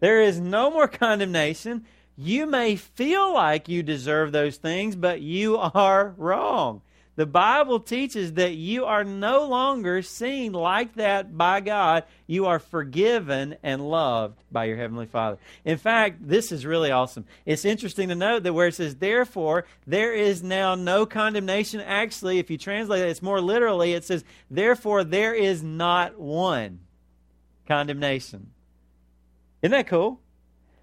There 0.00 0.22
is 0.22 0.40
no 0.40 0.70
more 0.70 0.88
condemnation. 0.88 1.84
You 2.16 2.46
may 2.46 2.76
feel 2.76 3.32
like 3.32 3.68
you 3.68 3.82
deserve 3.82 4.32
those 4.32 4.56
things, 4.56 4.96
but 4.96 5.20
you 5.20 5.56
are 5.56 6.14
wrong. 6.16 6.82
The 7.18 7.26
Bible 7.26 7.80
teaches 7.80 8.34
that 8.34 8.54
you 8.54 8.84
are 8.84 9.02
no 9.02 9.48
longer 9.48 10.02
seen 10.02 10.52
like 10.52 10.94
that 10.94 11.36
by 11.36 11.58
God. 11.58 12.04
You 12.28 12.46
are 12.46 12.60
forgiven 12.60 13.56
and 13.64 13.90
loved 13.90 14.38
by 14.52 14.66
your 14.66 14.76
Heavenly 14.76 15.06
Father. 15.06 15.36
In 15.64 15.78
fact, 15.78 16.28
this 16.28 16.52
is 16.52 16.64
really 16.64 16.92
awesome. 16.92 17.24
It's 17.44 17.64
interesting 17.64 18.10
to 18.10 18.14
note 18.14 18.44
that 18.44 18.52
where 18.52 18.68
it 18.68 18.76
says, 18.76 18.94
therefore, 18.94 19.64
there 19.84 20.14
is 20.14 20.44
now 20.44 20.76
no 20.76 21.06
condemnation. 21.06 21.80
Actually, 21.80 22.38
if 22.38 22.50
you 22.52 22.56
translate 22.56 23.02
it, 23.02 23.08
it's 23.08 23.20
more 23.20 23.40
literally, 23.40 23.94
it 23.94 24.04
says, 24.04 24.22
therefore, 24.48 25.02
there 25.02 25.34
is 25.34 25.60
not 25.60 26.20
one 26.20 26.78
condemnation. 27.66 28.52
Isn't 29.60 29.72
that 29.72 29.88
cool? 29.88 30.20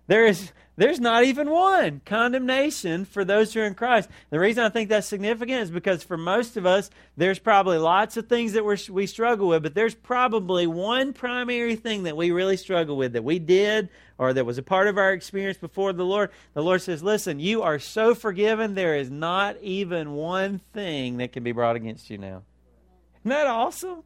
There 0.07 0.25
is 0.25 0.51
there's 0.77 1.00
not 1.00 1.24
even 1.24 1.50
one 1.50 2.01
condemnation 2.06 3.06
for 3.06 3.24
those 3.24 3.54
who 3.54 3.62
are 3.62 3.66
in 3.66 3.75
Christ. 3.75 4.10
The 4.30 4.39
reason 4.39 4.63
I 4.63 4.69
think 4.69 4.89
that's 4.89 5.07
significant 5.07 5.62
is 5.62 5.72
because 5.72 6.04
for 6.04 6.18
most 6.18 6.57
of 6.57 6.66
us, 6.66 6.89
there's 7.16 7.39
probably 7.39 7.77
lots 7.77 8.18
of 8.18 8.27
things 8.27 8.54
that 8.54 8.66
we 8.66 8.77
we 8.89 9.07
struggle 9.07 9.48
with, 9.48 9.63
but 9.63 9.74
there's 9.74 9.95
probably 9.95 10.68
one 10.68 11.13
primary 11.13 11.75
thing 11.75 12.03
that 12.03 12.17
we 12.17 12.32
really 12.32 12.58
struggle 12.58 12.98
with 12.98 13.13
that 13.13 13.24
we 13.24 13.39
did 13.39 13.89
or 14.17 14.34
that 14.34 14.46
was 14.46 14.58
a 14.58 14.63
part 14.63 14.88
of 14.88 14.98
our 14.98 15.13
experience 15.13 15.58
before 15.58 15.94
the 15.94 16.05
Lord. 16.05 16.32
The 16.53 16.63
Lord 16.63 16.82
says, 16.82 17.03
Listen, 17.03 17.39
you 17.39 17.62
are 17.62 17.79
so 17.79 18.15
forgiven, 18.15 18.75
there 18.75 18.96
is 18.96 19.10
not 19.10 19.58
even 19.62 20.13
one 20.13 20.60
thing 20.74 21.17
that 21.17 21.32
can 21.32 21.44
be 21.44 21.51
brought 21.51 21.75
against 21.75 22.10
you 22.10 22.17
now. 22.17 22.44
Isn't 23.22 23.29
that 23.29 23.48
awesome? 23.48 24.03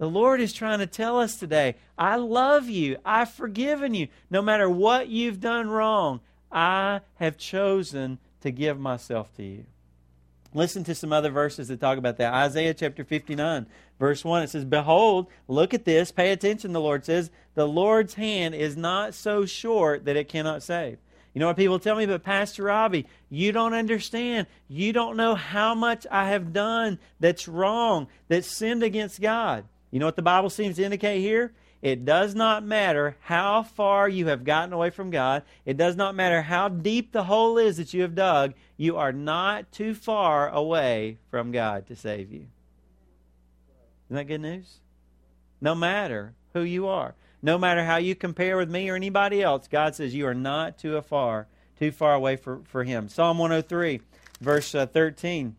The 0.00 0.08
Lord 0.08 0.40
is 0.40 0.54
trying 0.54 0.78
to 0.78 0.86
tell 0.86 1.20
us 1.20 1.36
today 1.36 1.76
I 1.98 2.16
love 2.16 2.70
you. 2.70 2.96
I've 3.04 3.30
forgiven 3.30 3.92
you. 3.92 4.08
No 4.30 4.40
matter 4.40 4.68
what 4.68 5.08
you've 5.08 5.40
done 5.40 5.68
wrong, 5.68 6.20
I 6.50 7.02
have 7.16 7.36
chosen 7.36 8.18
to 8.40 8.50
give 8.50 8.80
myself 8.80 9.30
to 9.36 9.42
you. 9.42 9.66
Listen 10.54 10.84
to 10.84 10.94
some 10.94 11.12
other 11.12 11.28
verses 11.28 11.68
that 11.68 11.80
talk 11.80 11.98
about 11.98 12.16
that. 12.16 12.32
Isaiah 12.32 12.72
chapter 12.72 13.04
59, 13.04 13.66
verse 13.98 14.24
1, 14.24 14.42
it 14.42 14.48
says, 14.48 14.64
Behold, 14.64 15.26
look 15.46 15.74
at 15.74 15.84
this, 15.84 16.10
pay 16.10 16.32
attention, 16.32 16.72
the 16.72 16.80
Lord 16.80 17.04
says, 17.04 17.30
the 17.54 17.68
Lord's 17.68 18.14
hand 18.14 18.54
is 18.54 18.78
not 18.78 19.12
so 19.12 19.44
short 19.44 20.06
that 20.06 20.16
it 20.16 20.30
cannot 20.30 20.62
save. 20.62 20.96
You 21.34 21.40
know 21.40 21.46
what 21.48 21.58
people 21.58 21.78
tell 21.78 21.94
me, 21.94 22.06
but 22.06 22.24
Pastor 22.24 22.64
Robbie, 22.64 23.06
you 23.28 23.52
don't 23.52 23.74
understand. 23.74 24.46
You 24.66 24.94
don't 24.94 25.18
know 25.18 25.34
how 25.34 25.74
much 25.74 26.06
I 26.10 26.30
have 26.30 26.54
done 26.54 26.98
that's 27.20 27.46
wrong, 27.46 28.08
that's 28.28 28.48
sinned 28.48 28.82
against 28.82 29.20
God. 29.20 29.66
You 29.90 29.98
know 29.98 30.06
what 30.06 30.16
the 30.16 30.22
Bible 30.22 30.50
seems 30.50 30.76
to 30.76 30.84
indicate 30.84 31.20
here? 31.20 31.52
It 31.82 32.04
does 32.04 32.34
not 32.34 32.62
matter 32.62 33.16
how 33.20 33.62
far 33.62 34.08
you 34.08 34.26
have 34.26 34.44
gotten 34.44 34.72
away 34.72 34.90
from 34.90 35.10
God. 35.10 35.42
It 35.64 35.78
does 35.78 35.96
not 35.96 36.14
matter 36.14 36.42
how 36.42 36.68
deep 36.68 37.12
the 37.12 37.24
hole 37.24 37.56
is 37.56 37.78
that 37.78 37.94
you 37.94 38.02
have 38.02 38.14
dug. 38.14 38.52
You 38.76 38.96
are 38.98 39.12
not 39.12 39.72
too 39.72 39.94
far 39.94 40.48
away 40.50 41.18
from 41.30 41.52
God 41.52 41.86
to 41.86 41.96
save 41.96 42.30
you. 42.30 42.46
Isn't 44.06 44.16
that 44.16 44.24
good 44.24 44.42
news? 44.42 44.80
No 45.60 45.74
matter 45.74 46.34
who 46.52 46.62
you 46.62 46.86
are, 46.86 47.14
no 47.42 47.56
matter 47.56 47.84
how 47.84 47.96
you 47.96 48.14
compare 48.14 48.58
with 48.58 48.70
me 48.70 48.90
or 48.90 48.96
anybody 48.96 49.42
else, 49.42 49.66
God 49.66 49.94
says 49.94 50.14
you 50.14 50.26
are 50.26 50.34
not 50.34 50.78
too 50.78 51.00
far, 51.00 51.46
too 51.78 51.92
far 51.92 52.12
away 52.12 52.36
for, 52.36 52.60
for 52.64 52.84
Him. 52.84 53.08
Psalm 53.08 53.38
103, 53.38 54.02
verse 54.40 54.74
uh, 54.74 54.84
13 54.84 55.56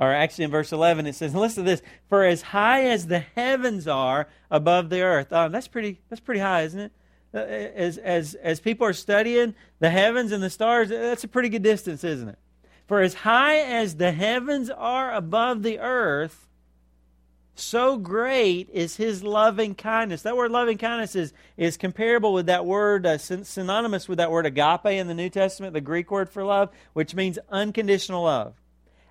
or 0.00 0.12
actually 0.12 0.44
in 0.44 0.50
verse 0.50 0.72
11 0.72 1.06
it 1.06 1.14
says 1.14 1.34
listen 1.34 1.64
to 1.64 1.70
this 1.70 1.82
for 2.08 2.24
as 2.24 2.42
high 2.42 2.82
as 2.82 3.06
the 3.06 3.20
heavens 3.20 3.86
are 3.86 4.26
above 4.50 4.90
the 4.90 5.02
earth 5.02 5.28
oh, 5.30 5.48
that's 5.48 5.68
pretty 5.68 6.00
that's 6.08 6.20
pretty 6.20 6.40
high 6.40 6.62
isn't 6.62 6.80
it 6.80 6.92
uh, 7.32 7.38
as 7.38 7.98
as 7.98 8.34
as 8.34 8.58
people 8.58 8.84
are 8.84 8.92
studying 8.92 9.54
the 9.78 9.90
heavens 9.90 10.32
and 10.32 10.42
the 10.42 10.50
stars 10.50 10.88
that's 10.88 11.22
a 11.22 11.28
pretty 11.28 11.48
good 11.48 11.62
distance 11.62 12.02
isn't 12.02 12.30
it 12.30 12.38
For 12.90 13.02
as 13.02 13.14
high 13.14 13.58
as 13.58 13.94
the 13.94 14.10
heavens 14.10 14.68
are 14.68 15.14
above 15.14 15.62
the 15.62 15.78
earth, 15.78 16.48
so 17.54 17.96
great 17.96 18.68
is 18.72 18.96
his 18.96 19.22
loving 19.22 19.76
kindness. 19.76 20.22
That 20.22 20.36
word 20.36 20.50
loving 20.50 20.76
kindness 20.76 21.14
is, 21.14 21.32
is 21.56 21.76
comparable 21.76 22.32
with 22.32 22.46
that 22.46 22.66
word, 22.66 23.06
uh, 23.06 23.16
synonymous 23.18 24.08
with 24.08 24.18
that 24.18 24.32
word 24.32 24.44
agape 24.44 24.86
in 24.86 25.06
the 25.06 25.14
New 25.14 25.30
Testament, 25.30 25.72
the 25.72 25.80
Greek 25.80 26.10
word 26.10 26.28
for 26.28 26.42
love, 26.42 26.70
which 26.92 27.14
means 27.14 27.38
unconditional 27.48 28.24
love. 28.24 28.54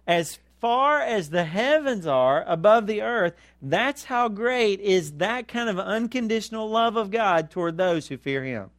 As 0.05 0.39
far 0.59 0.99
as 1.01 1.29
the 1.29 1.45
heavens 1.45 2.05
are 2.05 2.43
above 2.45 2.87
the 2.87 3.01
earth, 3.01 3.33
that's 3.61 4.05
how 4.05 4.27
great 4.27 4.79
is 4.79 5.13
that 5.13 5.47
kind 5.47 5.69
of 5.69 5.79
unconditional 5.79 6.69
love 6.69 6.95
of 6.95 7.11
God 7.11 7.49
toward 7.49 7.77
those 7.77 8.07
who 8.07 8.17
fear 8.17 8.43
him. 8.43 8.69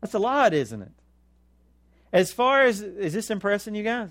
That's 0.00 0.14
a 0.14 0.18
lot, 0.18 0.52
isn't 0.54 0.82
it? 0.82 0.92
As 2.12 2.32
far 2.32 2.62
as, 2.62 2.80
is 2.80 3.12
this 3.12 3.30
impressing 3.30 3.74
you 3.74 3.82
guys? 3.82 4.10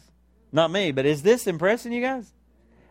Not 0.52 0.72
me, 0.72 0.92
but 0.92 1.06
is 1.06 1.24
this 1.24 1.48
impressing 1.48 1.94
you 1.94 2.02
guys? 2.02 2.34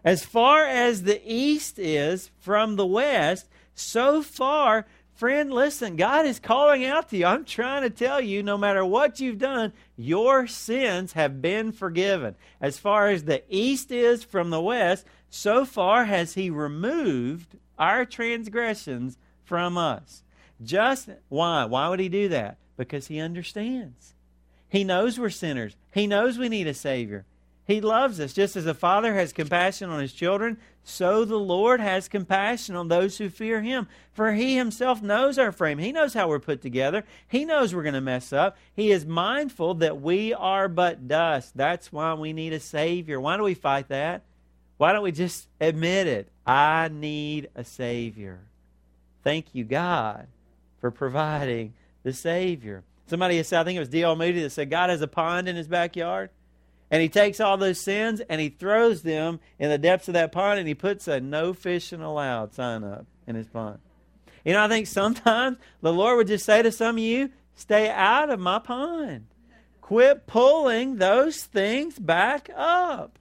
As 0.04 0.24
far 0.24 0.64
as 0.64 1.02
the 1.02 1.20
east 1.24 1.78
is 1.78 2.30
from 2.38 2.76
the 2.76 2.86
west, 2.86 3.46
so 3.74 4.22
far, 4.22 4.86
friend, 5.14 5.52
listen, 5.52 5.96
God 5.96 6.26
is 6.26 6.38
calling 6.38 6.84
out 6.84 7.10
to 7.10 7.16
you. 7.16 7.26
I'm 7.26 7.44
trying 7.44 7.82
to 7.82 7.90
tell 7.90 8.20
you, 8.20 8.42
no 8.42 8.58
matter 8.58 8.84
what 8.84 9.20
you've 9.20 9.38
done, 9.38 9.72
your 9.96 10.46
sins 10.46 11.12
have 11.12 11.40
been 11.40 11.72
forgiven. 11.72 12.34
As 12.60 12.78
far 12.78 13.08
as 13.08 13.24
the 13.24 13.42
east 13.48 13.90
is 13.90 14.24
from 14.24 14.50
the 14.50 14.60
west, 14.60 15.06
so 15.30 15.64
far 15.64 16.04
has 16.04 16.34
He 16.34 16.50
removed 16.50 17.56
our 17.78 18.04
transgressions 18.04 19.16
from 19.44 19.78
us. 19.78 20.22
Just 20.62 21.08
why? 21.28 21.64
Why 21.64 21.88
would 21.88 22.00
He 22.00 22.08
do 22.08 22.28
that? 22.28 22.58
Because 22.76 23.06
He 23.06 23.20
understands. 23.20 24.14
He 24.68 24.84
knows 24.84 25.18
we're 25.18 25.30
sinners. 25.30 25.76
He 25.92 26.06
knows 26.06 26.38
we 26.38 26.48
need 26.48 26.66
a 26.66 26.74
Savior. 26.74 27.26
He 27.64 27.80
loves 27.80 28.18
us. 28.18 28.32
Just 28.32 28.56
as 28.56 28.66
a 28.66 28.74
father 28.74 29.14
has 29.14 29.32
compassion 29.32 29.88
on 29.88 30.00
his 30.00 30.12
children, 30.12 30.58
so 30.84 31.24
the 31.24 31.38
Lord 31.38 31.80
has 31.80 32.08
compassion 32.08 32.74
on 32.74 32.88
those 32.88 33.18
who 33.18 33.28
fear 33.28 33.62
him. 33.62 33.86
For 34.12 34.32
he 34.32 34.56
himself 34.56 35.00
knows 35.00 35.38
our 35.38 35.52
frame. 35.52 35.78
He 35.78 35.92
knows 35.92 36.14
how 36.14 36.28
we're 36.28 36.40
put 36.40 36.60
together. 36.60 37.04
He 37.28 37.44
knows 37.44 37.74
we're 37.74 37.84
going 37.84 37.94
to 37.94 38.00
mess 38.00 38.32
up. 38.32 38.56
He 38.74 38.90
is 38.90 39.06
mindful 39.06 39.74
that 39.74 40.00
we 40.00 40.34
are 40.34 40.68
but 40.68 41.06
dust. 41.06 41.56
That's 41.56 41.92
why 41.92 42.14
we 42.14 42.32
need 42.32 42.52
a 42.52 42.60
Savior. 42.60 43.20
Why 43.20 43.36
do 43.36 43.44
we 43.44 43.54
fight 43.54 43.88
that? 43.88 44.22
Why 44.76 44.92
don't 44.92 45.04
we 45.04 45.12
just 45.12 45.46
admit 45.60 46.08
it? 46.08 46.28
I 46.44 46.88
need 46.92 47.48
a 47.54 47.62
Savior. 47.62 48.40
Thank 49.22 49.54
you, 49.54 49.62
God, 49.62 50.26
for 50.80 50.90
providing 50.90 51.74
the 52.02 52.12
Savior. 52.12 52.82
Somebody 53.06 53.40
said, 53.44 53.60
I 53.60 53.64
think 53.64 53.76
it 53.76 53.80
was 53.80 53.88
D.L. 53.88 54.16
Moody 54.16 54.42
that 54.42 54.50
said, 54.50 54.70
God 54.70 54.90
has 54.90 55.00
a 55.00 55.06
pond 55.06 55.48
in 55.48 55.54
his 55.54 55.68
backyard. 55.68 56.30
And 56.92 57.00
he 57.00 57.08
takes 57.08 57.40
all 57.40 57.56
those 57.56 57.80
sins 57.80 58.20
and 58.28 58.38
he 58.38 58.50
throws 58.50 59.00
them 59.00 59.40
in 59.58 59.70
the 59.70 59.78
depths 59.78 60.08
of 60.08 60.14
that 60.14 60.30
pond 60.30 60.58
and 60.58 60.68
he 60.68 60.74
puts 60.74 61.08
a 61.08 61.20
no 61.20 61.54
fishing 61.54 62.02
allowed 62.02 62.52
sign 62.52 62.84
up 62.84 63.06
in 63.26 63.34
his 63.34 63.48
pond. 63.48 63.78
You 64.44 64.52
know, 64.52 64.62
I 64.62 64.68
think 64.68 64.86
sometimes 64.86 65.56
the 65.80 65.92
Lord 65.92 66.18
would 66.18 66.26
just 66.26 66.44
say 66.44 66.60
to 66.60 66.70
some 66.70 66.96
of 66.96 67.02
you, 67.02 67.30
stay 67.54 67.88
out 67.88 68.28
of 68.28 68.38
my 68.38 68.58
pond. 68.58 69.26
Quit 69.80 70.26
pulling 70.26 70.96
those 70.96 71.42
things 71.44 71.98
back 71.98 72.50
up. 72.54 73.18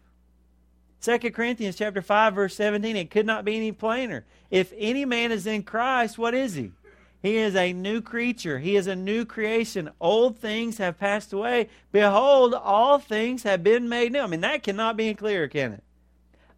2 1.01 1.17
Corinthians 1.31 1.77
chapter 1.77 2.01
5 2.01 2.35
verse 2.35 2.55
17 2.55 2.95
it 2.97 3.09
could 3.09 3.25
not 3.25 3.45
be 3.45 3.55
any 3.55 3.71
plainer. 3.71 4.25
If 4.51 4.73
any 4.77 5.05
man 5.05 5.31
is 5.31 5.47
in 5.47 5.63
Christ, 5.63 6.17
what 6.17 6.33
is 6.33 6.55
he? 6.55 6.73
He 7.21 7.37
is 7.37 7.55
a 7.55 7.71
new 7.71 8.01
creature. 8.01 8.59
He 8.59 8.75
is 8.75 8.87
a 8.87 8.95
new 8.95 9.25
creation. 9.25 9.91
Old 9.99 10.39
things 10.39 10.79
have 10.79 10.97
passed 10.97 11.31
away. 11.33 11.69
Behold, 11.91 12.53
all 12.55 12.97
things 12.97 13.43
have 13.43 13.63
been 13.63 13.87
made 13.87 14.11
new. 14.11 14.21
I 14.21 14.27
mean, 14.27 14.41
that 14.41 14.63
cannot 14.63 14.97
be 14.97 15.13
clearer, 15.13 15.47
can 15.47 15.73
it? 15.73 15.83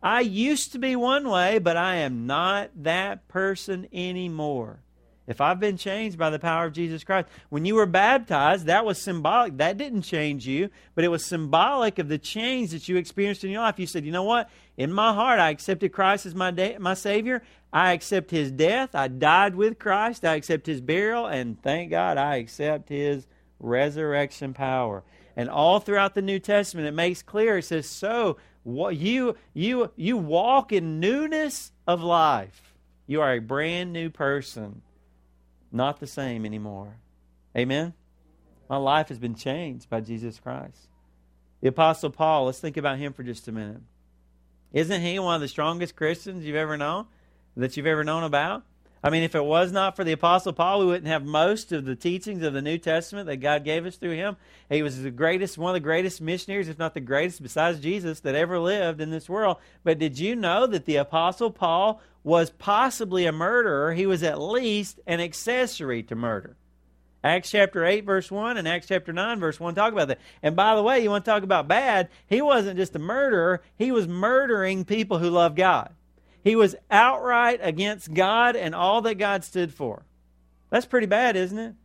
I 0.01 0.21
used 0.21 0.71
to 0.73 0.79
be 0.79 0.95
one 0.95 1.29
way, 1.29 1.59
but 1.59 1.77
I 1.77 1.95
am 1.95 2.27
not 2.27 2.71
that 2.83 3.27
person 3.27 3.87
anymore. 3.93 4.79
If 5.25 5.39
I've 5.39 5.59
been 5.59 5.77
changed 5.77 6.17
by 6.17 6.29
the 6.29 6.39
power 6.39 6.65
of 6.65 6.73
Jesus 6.73 7.05
Christ, 7.05 7.29
when 7.47 7.63
you 7.63 7.75
were 7.75 7.85
baptized, 7.85 8.65
that 8.65 8.83
was 8.83 9.01
symbolic. 9.01 9.57
That 9.57 9.77
didn't 9.77 10.01
change 10.01 10.45
you, 10.45 10.69
but 10.95 11.05
it 11.05 11.07
was 11.07 11.25
symbolic 11.25 11.97
of 11.99 12.09
the 12.09 12.17
change 12.17 12.71
that 12.71 12.89
you 12.89 12.97
experienced 12.97 13.45
in 13.45 13.49
your 13.49 13.61
life. 13.61 13.79
You 13.79 13.87
said, 13.87 14.03
you 14.05 14.11
know 14.11 14.23
what? 14.23 14.49
In 14.75 14.91
my 14.91 15.13
heart, 15.13 15.39
I 15.39 15.49
accepted 15.49 15.93
Christ 15.93 16.25
as 16.25 16.35
my, 16.35 16.51
da- 16.51 16.77
my 16.77 16.93
Savior. 16.93 17.41
I 17.73 17.91
accept 17.91 18.31
His 18.31 18.51
death. 18.51 18.95
I 18.95 19.09
died 19.09 19.55
with 19.55 19.79
Christ. 19.79 20.23
I 20.23 20.35
accept 20.35 20.67
His 20.67 20.79
burial. 20.79 21.25
And 21.25 21.61
thank 21.61 21.89
God, 21.89 22.17
I 22.17 22.37
accept 22.37 22.87
His 22.87 23.27
resurrection 23.59 24.53
power. 24.53 25.03
And 25.35 25.49
all 25.49 25.79
throughout 25.81 26.13
the 26.13 26.21
New 26.21 26.39
Testament, 26.39 26.87
it 26.87 26.93
makes 26.93 27.23
clear 27.23 27.57
it 27.57 27.63
says, 27.63 27.89
so 27.89 28.37
you, 28.63 29.35
you, 29.53 29.91
you 29.95 30.15
walk 30.15 30.71
in 30.71 30.99
newness 30.99 31.71
of 31.87 32.01
life. 32.01 32.75
You 33.07 33.21
are 33.21 33.33
a 33.33 33.39
brand 33.39 33.91
new 33.91 34.09
person 34.09 34.83
not 35.73 35.99
the 35.99 36.07
same 36.07 36.45
anymore. 36.45 36.97
Amen? 37.57 37.93
My 38.69 38.77
life 38.77 39.09
has 39.09 39.19
been 39.19 39.35
changed 39.35 39.89
by 39.89 39.99
Jesus 39.99 40.39
Christ. 40.39 40.87
The 41.61 41.69
Apostle 41.69 42.11
Paul, 42.11 42.45
let's 42.45 42.59
think 42.59 42.77
about 42.77 42.99
him 42.99 43.11
for 43.11 43.23
just 43.23 43.47
a 43.47 43.51
minute. 43.51 43.81
Isn't 44.71 45.01
he 45.01 45.19
one 45.19 45.35
of 45.35 45.41
the 45.41 45.47
strongest 45.47 45.95
Christians 45.95 46.45
you've 46.45 46.55
ever 46.55 46.77
known? 46.77 47.07
That 47.55 47.77
you've 47.77 47.85
ever 47.85 48.03
known 48.03 48.23
about? 48.23 48.63
I 49.05 49.09
mean, 49.09 49.23
if 49.23 49.35
it 49.35 49.43
was 49.43 49.71
not 49.71 49.97
for 49.97 50.05
the 50.05 50.13
Apostle 50.13 50.53
Paul, 50.53 50.79
we 50.79 50.85
wouldn't 50.85 51.07
have 51.07 51.25
most 51.25 51.73
of 51.73 51.83
the 51.83 51.95
teachings 51.95 52.41
of 52.41 52.53
the 52.53 52.61
New 52.61 52.77
Testament 52.77 53.27
that 53.27 53.37
God 53.37 53.65
gave 53.65 53.85
us 53.85 53.97
through 53.97 54.15
him. 54.15 54.37
He 54.69 54.81
was 54.81 55.01
the 55.01 55.11
greatest, 55.11 55.57
one 55.57 55.71
of 55.71 55.73
the 55.73 55.81
greatest 55.81 56.21
missionaries, 56.21 56.69
if 56.69 56.79
not 56.79 56.93
the 56.93 57.01
greatest, 57.01 57.43
besides 57.43 57.81
Jesus, 57.81 58.21
that 58.21 58.33
ever 58.33 58.59
lived 58.59 59.01
in 59.01 59.11
this 59.11 59.27
world. 59.27 59.57
But 59.83 59.99
did 59.99 60.19
you 60.19 60.37
know 60.37 60.65
that 60.67 60.85
the 60.85 60.95
Apostle 60.95 61.51
Paul 61.51 62.01
was 62.23 62.49
possibly 62.49 63.25
a 63.25 63.33
murderer, 63.33 63.93
he 63.93 64.05
was 64.05 64.23
at 64.23 64.41
least 64.41 65.01
an 65.05 65.19
accessory 65.19 66.01
to 66.03 66.15
murder. 66.15 66.55
Acts 67.25 67.51
chapter 67.51 67.85
8, 67.85 68.05
verse 68.05 68.31
1, 68.31 68.57
and 68.57 68.67
Acts 68.67 68.87
chapter 68.87 69.13
9, 69.13 69.39
verse 69.39 69.59
1 69.59 69.75
talk 69.75 69.93
about 69.93 70.09
that. 70.09 70.19
And 70.41 70.55
by 70.55 70.75
the 70.75 70.83
way, 70.83 71.01
you 71.01 71.09
want 71.09 71.25
to 71.25 71.31
talk 71.31 71.43
about 71.43 71.67
bad? 71.67 72.09
He 72.27 72.41
wasn't 72.41 72.77
just 72.77 72.95
a 72.95 72.99
murderer, 72.99 73.61
he 73.77 73.91
was 73.91 74.07
murdering 74.07 74.85
people 74.85 75.19
who 75.19 75.29
love 75.29 75.55
God. 75.55 75.93
He 76.43 76.55
was 76.55 76.75
outright 76.91 77.59
against 77.61 78.13
God 78.13 78.55
and 78.55 78.75
all 78.75 79.01
that 79.03 79.15
God 79.15 79.43
stood 79.43 79.73
for. 79.73 80.05
That's 80.69 80.85
pretty 80.85 81.07
bad, 81.07 81.35
isn't 81.35 81.57
it? 81.57 81.75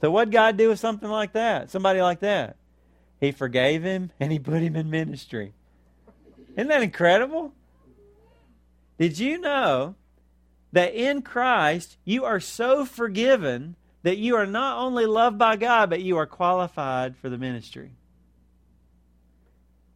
So, 0.00 0.10
what'd 0.10 0.32
God 0.32 0.56
do 0.56 0.68
with 0.68 0.78
something 0.78 1.08
like 1.08 1.32
that? 1.32 1.70
Somebody 1.70 2.02
like 2.02 2.20
that? 2.20 2.56
He 3.20 3.32
forgave 3.32 3.82
him 3.82 4.12
and 4.20 4.30
he 4.30 4.38
put 4.38 4.62
him 4.62 4.76
in 4.76 4.90
ministry. 4.90 5.54
Isn't 6.56 6.68
that 6.68 6.82
incredible? 6.82 7.52
Did 8.98 9.18
you 9.18 9.40
know 9.40 9.94
that 10.72 10.94
in 10.94 11.22
Christ 11.22 11.96
you 12.04 12.24
are 12.24 12.40
so 12.40 12.84
forgiven 12.84 13.76
that 14.02 14.18
you 14.18 14.36
are 14.36 14.46
not 14.46 14.78
only 14.78 15.06
loved 15.06 15.38
by 15.38 15.56
God, 15.56 15.90
but 15.90 16.02
you 16.02 16.16
are 16.16 16.26
qualified 16.26 17.16
for 17.16 17.28
the 17.28 17.38
ministry? 17.38 17.92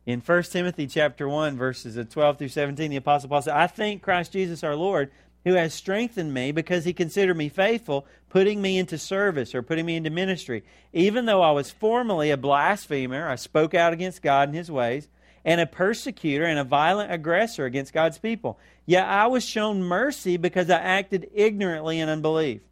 In 0.04 0.20
1 0.20 0.42
Timothy 0.44 0.88
chapter 0.88 1.28
1, 1.28 1.56
verses 1.56 1.98
12 2.08 2.38
through 2.38 2.48
17, 2.48 2.90
the 2.90 2.96
Apostle 2.96 3.28
Paul 3.28 3.42
said, 3.42 3.54
I 3.54 3.68
thank 3.68 4.02
Christ 4.02 4.32
Jesus 4.32 4.64
our 4.64 4.74
Lord, 4.74 5.12
who 5.44 5.54
has 5.54 5.74
strengthened 5.74 6.34
me 6.34 6.50
because 6.50 6.84
he 6.84 6.92
considered 6.92 7.36
me 7.36 7.48
faithful, 7.48 8.06
putting 8.28 8.60
me 8.60 8.78
into 8.78 8.98
service 8.98 9.54
or 9.54 9.62
putting 9.62 9.86
me 9.86 9.96
into 9.96 10.10
ministry. 10.10 10.64
Even 10.92 11.26
though 11.26 11.42
I 11.42 11.52
was 11.52 11.70
formerly 11.70 12.30
a 12.30 12.36
blasphemer, 12.36 13.28
I 13.28 13.36
spoke 13.36 13.74
out 13.74 13.92
against 13.92 14.22
God 14.22 14.48
and 14.48 14.56
his 14.56 14.70
ways 14.70 15.08
and 15.44 15.60
a 15.60 15.66
persecutor 15.66 16.44
and 16.44 16.58
a 16.58 16.64
violent 16.64 17.12
aggressor 17.12 17.64
against 17.64 17.92
God's 17.92 18.18
people. 18.18 18.58
Yet 18.86 19.06
I 19.06 19.26
was 19.26 19.44
shown 19.44 19.82
mercy 19.82 20.36
because 20.36 20.70
I 20.70 20.78
acted 20.78 21.30
ignorantly 21.32 22.00
in 22.00 22.08
unbelief. 22.08 22.62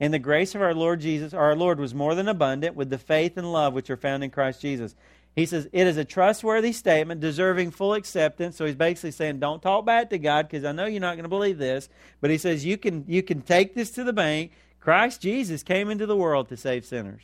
And 0.00 0.14
the 0.14 0.18
grace 0.18 0.54
of 0.54 0.62
our 0.62 0.74
Lord 0.74 1.00
Jesus, 1.00 1.34
our 1.34 1.56
Lord, 1.56 1.80
was 1.80 1.94
more 1.94 2.14
than 2.14 2.28
abundant 2.28 2.76
with 2.76 2.88
the 2.88 2.98
faith 2.98 3.36
and 3.36 3.52
love 3.52 3.74
which 3.74 3.90
are 3.90 3.96
found 3.96 4.22
in 4.22 4.30
Christ 4.30 4.60
Jesus. 4.60 4.94
He 5.38 5.46
says, 5.46 5.68
It 5.72 5.86
is 5.86 5.96
a 5.96 6.04
trustworthy 6.04 6.72
statement, 6.72 7.20
deserving 7.20 7.70
full 7.70 7.94
acceptance. 7.94 8.56
So 8.56 8.66
he's 8.66 8.74
basically 8.74 9.12
saying, 9.12 9.38
Don't 9.38 9.62
talk 9.62 9.86
bad 9.86 10.10
to 10.10 10.18
God 10.18 10.48
because 10.48 10.64
I 10.64 10.72
know 10.72 10.86
you're 10.86 11.00
not 11.00 11.14
going 11.14 11.22
to 11.22 11.28
believe 11.28 11.58
this. 11.58 11.88
But 12.20 12.30
he 12.30 12.38
says, 12.38 12.64
you 12.64 12.76
can, 12.76 13.04
you 13.06 13.22
can 13.22 13.42
take 13.42 13.72
this 13.72 13.92
to 13.92 14.02
the 14.02 14.12
bank. 14.12 14.50
Christ 14.80 15.20
Jesus 15.20 15.62
came 15.62 15.90
into 15.90 16.06
the 16.06 16.16
world 16.16 16.48
to 16.48 16.56
save 16.56 16.84
sinners. 16.84 17.22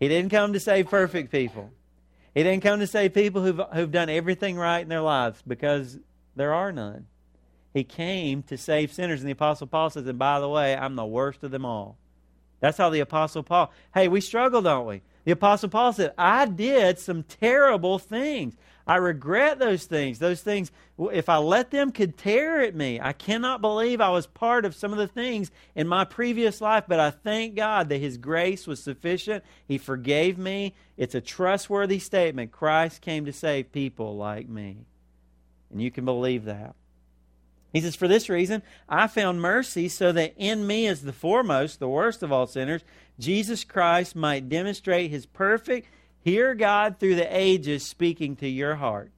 He 0.00 0.08
didn't 0.08 0.30
come 0.30 0.54
to 0.54 0.60
save 0.60 0.88
perfect 0.88 1.30
people. 1.30 1.70
He 2.34 2.42
didn't 2.42 2.62
come 2.62 2.80
to 2.80 2.86
save 2.86 3.12
people 3.12 3.42
who've, 3.42 3.60
who've 3.74 3.92
done 3.92 4.08
everything 4.08 4.56
right 4.56 4.80
in 4.80 4.88
their 4.88 5.02
lives 5.02 5.42
because 5.46 5.98
there 6.34 6.54
are 6.54 6.72
none. 6.72 7.08
He 7.74 7.84
came 7.84 8.42
to 8.44 8.56
save 8.56 8.90
sinners. 8.90 9.20
And 9.20 9.28
the 9.28 9.32
Apostle 9.32 9.66
Paul 9.66 9.90
says, 9.90 10.06
and 10.06 10.18
by 10.18 10.40
the 10.40 10.48
way, 10.48 10.74
I'm 10.74 10.96
the 10.96 11.04
worst 11.04 11.44
of 11.44 11.50
them 11.50 11.66
all. 11.66 11.98
That's 12.60 12.78
how 12.78 12.88
the 12.88 13.00
Apostle 13.00 13.42
Paul. 13.42 13.70
Hey, 13.92 14.08
we 14.08 14.22
struggle, 14.22 14.62
don't 14.62 14.86
we? 14.86 15.02
The 15.24 15.32
Apostle 15.32 15.68
Paul 15.68 15.92
said, 15.92 16.14
I 16.18 16.46
did 16.46 16.98
some 16.98 17.22
terrible 17.22 17.98
things. 17.98 18.56
I 18.86 18.96
regret 18.96 19.60
those 19.60 19.84
things. 19.84 20.18
Those 20.18 20.42
things, 20.42 20.72
if 20.98 21.28
I 21.28 21.36
let 21.36 21.70
them, 21.70 21.92
could 21.92 22.18
tear 22.18 22.60
at 22.60 22.74
me. 22.74 23.00
I 23.00 23.12
cannot 23.12 23.60
believe 23.60 24.00
I 24.00 24.10
was 24.10 24.26
part 24.26 24.64
of 24.64 24.74
some 24.74 24.92
of 24.92 24.98
the 24.98 25.06
things 25.06 25.52
in 25.76 25.86
my 25.86 26.04
previous 26.04 26.60
life, 26.60 26.84
but 26.88 26.98
I 26.98 27.10
thank 27.10 27.54
God 27.54 27.88
that 27.90 28.00
His 28.00 28.16
grace 28.16 28.66
was 28.66 28.82
sufficient. 28.82 29.44
He 29.68 29.78
forgave 29.78 30.36
me. 30.36 30.74
It's 30.96 31.14
a 31.14 31.20
trustworthy 31.20 32.00
statement. 32.00 32.50
Christ 32.50 33.00
came 33.00 33.24
to 33.26 33.32
save 33.32 33.70
people 33.70 34.16
like 34.16 34.48
me. 34.48 34.78
And 35.70 35.80
you 35.80 35.92
can 35.92 36.04
believe 36.04 36.44
that. 36.46 36.74
He 37.72 37.80
says, 37.80 37.96
For 37.96 38.08
this 38.08 38.28
reason, 38.28 38.62
I 38.88 39.06
found 39.06 39.40
mercy 39.40 39.88
so 39.88 40.12
that 40.12 40.34
in 40.36 40.66
me, 40.66 40.86
as 40.86 41.02
the 41.02 41.12
foremost, 41.12 41.78
the 41.78 41.88
worst 41.88 42.22
of 42.22 42.30
all 42.30 42.46
sinners, 42.46 42.82
Jesus 43.18 43.64
Christ 43.64 44.14
might 44.14 44.48
demonstrate 44.48 45.10
His 45.10 45.26
perfect 45.26 45.88
Hear 46.24 46.54
God 46.54 46.98
through 46.98 47.16
the 47.16 47.36
ages 47.36 47.84
speaking 47.84 48.36
to 48.36 48.48
your 48.48 48.76
heart. 48.76 49.10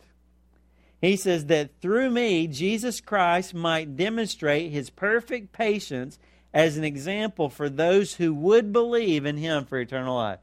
He 1.02 1.16
says 1.16 1.46
that 1.46 1.80
through 1.82 2.10
me, 2.10 2.46
Jesus 2.46 3.00
Christ 3.00 3.52
might 3.52 3.94
demonstrate 3.96 4.72
his 4.72 4.88
perfect 4.88 5.52
patience 5.52 6.18
as 6.54 6.78
an 6.78 6.84
example 6.84 7.50
for 7.50 7.68
those 7.68 8.14
who 8.14 8.32
would 8.32 8.72
believe 8.72 9.26
in 9.26 9.36
him 9.36 9.66
for 9.66 9.78
eternal 9.78 10.16
life. 10.16 10.38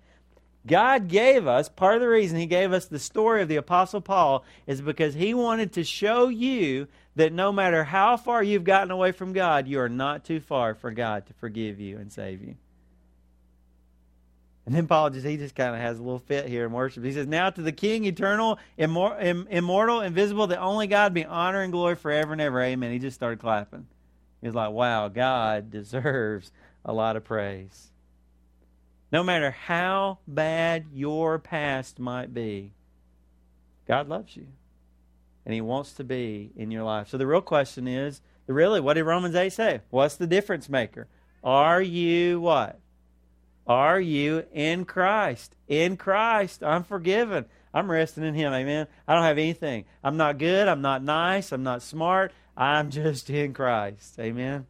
God 0.68 1.08
gave 1.08 1.48
us, 1.48 1.68
part 1.68 1.96
of 1.96 2.02
the 2.02 2.08
reason 2.08 2.38
he 2.38 2.46
gave 2.46 2.74
us 2.74 2.86
the 2.86 3.00
story 3.00 3.42
of 3.42 3.48
the 3.48 3.56
Apostle 3.56 4.02
Paul 4.02 4.44
is 4.68 4.82
because 4.82 5.16
he 5.16 5.34
wanted 5.34 5.74
to 5.74 5.84
show 5.84 6.28
you 6.28 6.88
that 7.16 7.34
no 7.34 7.52
matter 7.52 7.84
how 7.84 8.18
far 8.18 8.42
you've 8.42 8.64
gotten 8.64 8.92
away 8.92 9.12
from 9.12 9.34
God, 9.34 9.68
you 9.68 9.80
are 9.80 9.90
not 9.90 10.24
too 10.24 10.40
far 10.40 10.74
for 10.76 10.92
God 10.92 11.26
to 11.28 11.34
forgive 11.34 11.80
you 11.80 11.98
and 11.98 12.12
save 12.12 12.42
you. 12.42 12.56
And 14.66 14.76
then 14.76 14.88
Paul 14.88 15.10
just 15.10 15.26
he 15.26 15.38
just 15.38 15.56
kind 15.56 15.74
of 15.74 15.82
has 15.82 15.98
a 15.98 16.04
little 16.04 16.20
fit 16.20 16.48
here 16.48 16.66
in 16.66 16.72
worship. 16.72 17.04
He 17.04 17.12
says, 17.12 17.28
"Now 17.28 17.50
to 17.50 17.62
the 17.62 17.72
King, 17.72 18.06
eternal, 18.06 18.60
immor- 18.78 19.48
immortal, 19.50 20.02
invisible, 20.02 20.48
the 20.48 20.60
only 20.60 20.88
God, 20.88 21.14
be 21.14 21.26
honor 21.26 21.62
and 21.62 21.72
glory 21.72 21.96
forever 21.96 22.32
and 22.32 22.42
ever." 22.42 22.62
Amen. 22.62 22.92
He 22.92 23.00
just 23.00 23.16
started 23.16 23.40
clapping. 23.40 23.88
He 24.40 24.48
was 24.48 24.56
like, 24.56 24.72
"Wow, 24.72 25.08
God 25.08 25.72
deserves 25.72 26.52
a 26.86 26.94
lot 26.94 27.16
of 27.16 27.24
praise." 27.24 27.92
No 29.12 29.24
matter 29.24 29.52
how 29.52 30.20
bad 30.28 30.86
your 30.94 31.38
past 31.38 32.00
might 32.00 32.34
be, 32.34 32.72
God 33.88 34.08
loves 34.08 34.38
you, 34.38 34.48
and 35.46 35.54
He 35.54 35.62
wants 35.62 35.94
to 35.94 36.04
be 36.04 36.52
in 36.56 36.72
your 36.72 36.84
life. 36.84 37.10
So 37.10 37.18
the 37.18 37.28
real 37.28 37.42
question 37.42 37.88
is, 37.88 38.22
really, 38.48 38.80
what 38.80 38.96
did 38.96 39.04
Romans 39.04 39.36
eight 39.36 39.54
say? 39.54 39.82
What's 39.90 40.16
the 40.16 40.28
difference 40.28 40.70
maker? 40.70 41.08
Are 41.44 41.82
you 41.82 42.42
what? 42.42 42.80
Are 43.68 44.00
you 44.00 44.46
in 44.52 44.86
Christ? 44.86 45.56
In 45.68 45.98
Christ, 45.98 46.64
I'm 46.64 46.84
forgiven. 46.84 47.46
I'm 47.74 47.90
resting 47.90 48.24
in 48.24 48.34
Him. 48.34 48.54
Amen. 48.54 48.88
I 49.08 49.14
don't 49.14 49.24
have 49.24 49.38
anything. 49.38 49.86
I'm 50.04 50.18
not 50.18 50.38
good. 50.38 50.68
I'm 50.68 50.82
not 50.82 51.04
nice. 51.04 51.52
I'm 51.52 51.64
not 51.64 51.82
smart. 51.82 52.34
I'm 52.58 52.90
just 52.92 53.30
in 53.30 53.54
Christ. 53.54 54.20
Amen. 54.20 54.68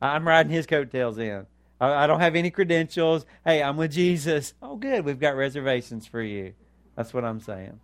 I'm 0.00 0.26
riding 0.28 0.52
His 0.52 0.66
coattails 0.66 1.18
in. 1.18 1.46
I 1.78 2.06
don't 2.06 2.20
have 2.20 2.36
any 2.36 2.50
credentials. 2.50 3.26
Hey, 3.44 3.62
I'm 3.62 3.76
with 3.76 3.92
Jesus. 3.92 4.54
Oh, 4.62 4.76
good. 4.76 5.04
We've 5.04 5.20
got 5.20 5.36
reservations 5.36 6.06
for 6.06 6.22
you. 6.22 6.54
That's 6.96 7.12
what 7.12 7.24
I'm 7.24 7.40
saying. 7.40 7.78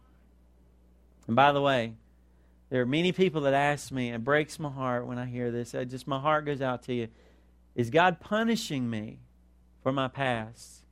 And 1.27 1.37
by 1.37 1.53
the 1.53 1.61
way, 1.61 1.95
there 2.73 2.81
are 2.81 2.87
many 2.87 3.13
people 3.13 3.43
that 3.43 3.55
ask 3.55 3.93
me, 3.93 4.09
and 4.09 4.17
it 4.17 4.25
breaks 4.25 4.59
my 4.59 4.71
heart 4.71 5.07
when 5.07 5.19
I 5.19 5.27
hear 5.27 5.53
this. 5.53 5.75
I 5.75 5.85
just 5.85 6.09
my 6.09 6.19
heart 6.19 6.47
goes 6.47 6.61
out 6.61 6.83
to 6.85 6.95
you. 6.95 7.09
Is 7.77 7.91
God 7.91 8.19
punishing 8.19 8.91
me? 8.91 9.21
for 9.83 9.93
my 9.93 10.09
past. 10.09 10.85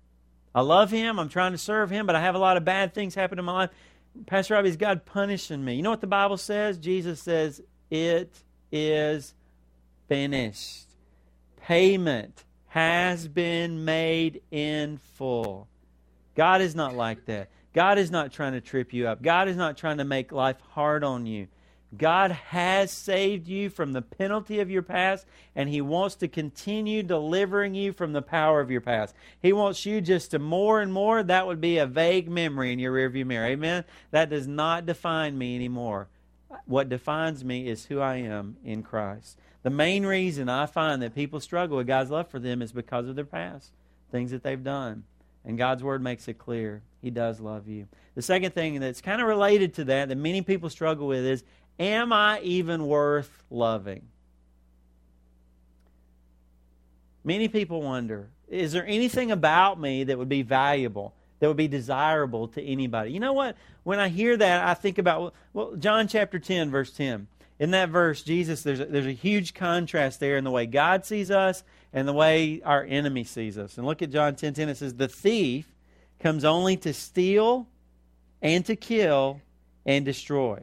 I 0.54 0.62
love 0.62 0.90
Him. 0.90 1.18
I'm 1.18 1.28
trying 1.28 1.52
to 1.52 1.58
serve 1.58 1.90
Him, 1.90 2.06
but 2.06 2.16
I 2.16 2.20
have 2.20 2.34
a 2.34 2.38
lot 2.38 2.56
of 2.56 2.64
bad 2.64 2.92
things 2.92 3.14
happen 3.14 3.38
in 3.38 3.44
my 3.44 3.52
life. 3.52 3.70
Pastor 4.26 4.54
Robbie, 4.54 4.68
is 4.68 4.76
God 4.76 5.06
punishing 5.06 5.64
me? 5.64 5.74
You 5.74 5.82
know 5.82 5.90
what 5.90 6.00
the 6.00 6.06
Bible 6.08 6.36
says? 6.36 6.78
Jesus 6.78 7.20
says, 7.20 7.62
It 7.90 8.42
is 8.72 9.34
finished. 10.08 10.88
Payment 11.62 12.44
has 12.68 13.28
been 13.28 13.84
made 13.84 14.42
in 14.50 14.98
full. 14.98 15.68
God 16.34 16.60
is 16.60 16.74
not 16.74 16.94
like 16.94 17.26
that. 17.26 17.50
God 17.72 17.98
is 17.98 18.10
not 18.10 18.32
trying 18.32 18.52
to 18.54 18.60
trip 18.60 18.92
you 18.92 19.06
up. 19.06 19.22
God 19.22 19.46
is 19.46 19.56
not 19.56 19.76
trying 19.76 19.98
to 19.98 20.04
make 20.04 20.32
life 20.32 20.56
hard 20.72 21.04
on 21.04 21.26
you. 21.26 21.46
God 21.96 22.30
has 22.30 22.92
saved 22.92 23.48
you 23.48 23.68
from 23.68 23.92
the 23.92 24.02
penalty 24.02 24.60
of 24.60 24.70
your 24.70 24.82
past, 24.82 25.26
and 25.56 25.68
He 25.68 25.80
wants 25.80 26.14
to 26.16 26.28
continue 26.28 27.02
delivering 27.02 27.74
you 27.74 27.92
from 27.92 28.12
the 28.12 28.22
power 28.22 28.60
of 28.60 28.70
your 28.70 28.80
past. 28.80 29.14
He 29.42 29.52
wants 29.52 29.84
you 29.84 30.00
just 30.00 30.30
to 30.30 30.38
more 30.38 30.80
and 30.80 30.92
more. 30.92 31.22
That 31.22 31.48
would 31.48 31.60
be 31.60 31.78
a 31.78 31.86
vague 31.86 32.28
memory 32.28 32.72
in 32.72 32.78
your 32.78 32.92
rearview 32.92 33.26
mirror. 33.26 33.46
Amen? 33.46 33.84
That 34.12 34.30
does 34.30 34.46
not 34.46 34.86
define 34.86 35.36
me 35.36 35.56
anymore. 35.56 36.08
What 36.66 36.88
defines 36.88 37.44
me 37.44 37.68
is 37.68 37.86
who 37.86 38.00
I 38.00 38.16
am 38.16 38.56
in 38.64 38.82
Christ. 38.82 39.38
The 39.62 39.70
main 39.70 40.06
reason 40.06 40.48
I 40.48 40.66
find 40.66 41.02
that 41.02 41.14
people 41.14 41.40
struggle 41.40 41.76
with 41.76 41.86
God's 41.86 42.10
love 42.10 42.28
for 42.28 42.38
them 42.38 42.62
is 42.62 42.72
because 42.72 43.08
of 43.08 43.16
their 43.16 43.24
past, 43.24 43.72
things 44.10 44.30
that 44.30 44.42
they've 44.42 44.62
done. 44.62 45.04
And 45.44 45.58
God's 45.58 45.82
Word 45.82 46.02
makes 46.02 46.28
it 46.28 46.38
clear 46.38 46.82
He 47.00 47.10
does 47.10 47.40
love 47.40 47.66
you. 47.66 47.88
The 48.14 48.22
second 48.22 48.52
thing 48.52 48.80
that's 48.80 49.00
kind 49.00 49.20
of 49.20 49.28
related 49.28 49.74
to 49.74 49.84
that, 49.84 50.08
that 50.08 50.18
many 50.18 50.42
people 50.42 50.70
struggle 50.70 51.06
with, 51.06 51.24
is 51.24 51.44
Am 51.80 52.12
I 52.12 52.40
even 52.42 52.86
worth 52.86 53.42
loving? 53.50 54.02
Many 57.24 57.48
people 57.48 57.82
wonder 57.82 58.28
is 58.48 58.72
there 58.72 58.84
anything 58.84 59.30
about 59.30 59.80
me 59.80 60.04
that 60.04 60.18
would 60.18 60.28
be 60.28 60.42
valuable, 60.42 61.14
that 61.38 61.48
would 61.48 61.56
be 61.56 61.68
desirable 61.68 62.48
to 62.48 62.62
anybody? 62.62 63.12
You 63.12 63.20
know 63.20 63.32
what? 63.32 63.56
When 63.84 63.98
I 63.98 64.08
hear 64.08 64.36
that, 64.36 64.66
I 64.66 64.74
think 64.74 64.98
about, 64.98 65.32
well, 65.52 65.76
John 65.76 66.08
chapter 66.08 66.38
10, 66.38 66.70
verse 66.70 66.90
10. 66.90 67.28
In 67.60 67.70
that 67.70 67.90
verse, 67.90 68.22
Jesus, 68.22 68.62
there's 68.62 68.80
a, 68.80 68.86
there's 68.86 69.06
a 69.06 69.12
huge 69.12 69.54
contrast 69.54 70.18
there 70.18 70.36
in 70.36 70.44
the 70.44 70.50
way 70.50 70.66
God 70.66 71.06
sees 71.06 71.30
us 71.30 71.62
and 71.92 72.08
the 72.08 72.12
way 72.12 72.60
our 72.64 72.84
enemy 72.84 73.22
sees 73.24 73.56
us. 73.56 73.78
And 73.78 73.86
look 73.86 74.02
at 74.02 74.10
John 74.10 74.34
10 74.34 74.54
10. 74.54 74.68
It 74.68 74.76
says, 74.76 74.94
The 74.94 75.08
thief 75.08 75.66
comes 76.18 76.44
only 76.44 76.76
to 76.78 76.92
steal 76.92 77.68
and 78.42 78.66
to 78.66 78.76
kill 78.76 79.40
and 79.86 80.04
destroy. 80.04 80.60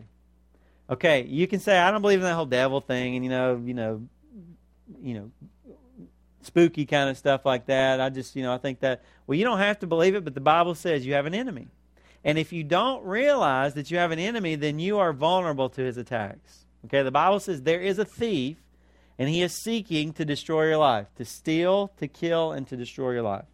Okay, 0.90 1.26
you 1.26 1.48
can 1.48 1.60
say 1.60 1.78
I 1.78 1.92
don't 1.92 2.02
believe 2.02 2.20
in 2.20 2.26
that 2.26 2.36
whole 2.36 2.46
devil 2.46 2.80
thing, 2.80 3.16
and 3.16 3.26
you 3.26 3.30
know, 3.30 3.62
you 3.64 3.74
know, 3.74 4.08
you 5.02 5.14
know, 5.16 5.32
spooky 6.42 6.86
kind 6.86 7.10
of 7.10 7.18
stuff 7.18 7.46
like 7.46 7.66
that. 7.66 8.00
I 8.00 8.10
just, 8.10 8.36
you 8.36 8.44
know, 8.44 8.54
I 8.54 8.58
think 8.58 8.80
that 8.80 9.04
well, 9.26 9.38
you 9.38 9.44
don't 9.44 9.60
have 9.60 9.80
to 9.80 9.88
believe 9.88 10.16
it, 10.16 10.24
but 10.24 10.34
the 10.34 10.42
Bible 10.42 10.76
says 10.76 11.06
you 11.06 11.14
have 11.14 11.26
an 11.26 11.34
enemy, 11.34 11.68
and 12.24 12.38
if 12.38 12.54
you 12.54 12.64
don't 12.64 13.04
realize 13.04 13.74
that 13.74 13.92
you 13.92 13.98
have 13.98 14.12
an 14.12 14.20
enemy, 14.20 14.56
then 14.56 14.80
you 14.80 14.98
are 14.98 15.12
vulnerable 15.12 15.70
to 15.70 15.82
his 15.82 15.98
attacks. 15.98 16.66
Okay, 16.86 17.04
the 17.04 17.12
Bible 17.12 17.42
says 17.42 17.64
there 17.64 17.82
is 17.82 18.00
a 18.00 18.06
thief, 18.06 18.58
and 19.20 19.28
he 19.28 19.42
is 19.42 19.52
seeking 19.52 20.14
to 20.14 20.24
destroy 20.24 20.68
your 20.68 20.78
life, 20.78 21.08
to 21.18 21.26
steal, 21.26 21.92
to 21.98 22.08
kill, 22.08 22.54
and 22.54 22.66
to 22.68 22.78
destroy 22.78 23.12
your 23.12 23.24
life. 23.24 23.46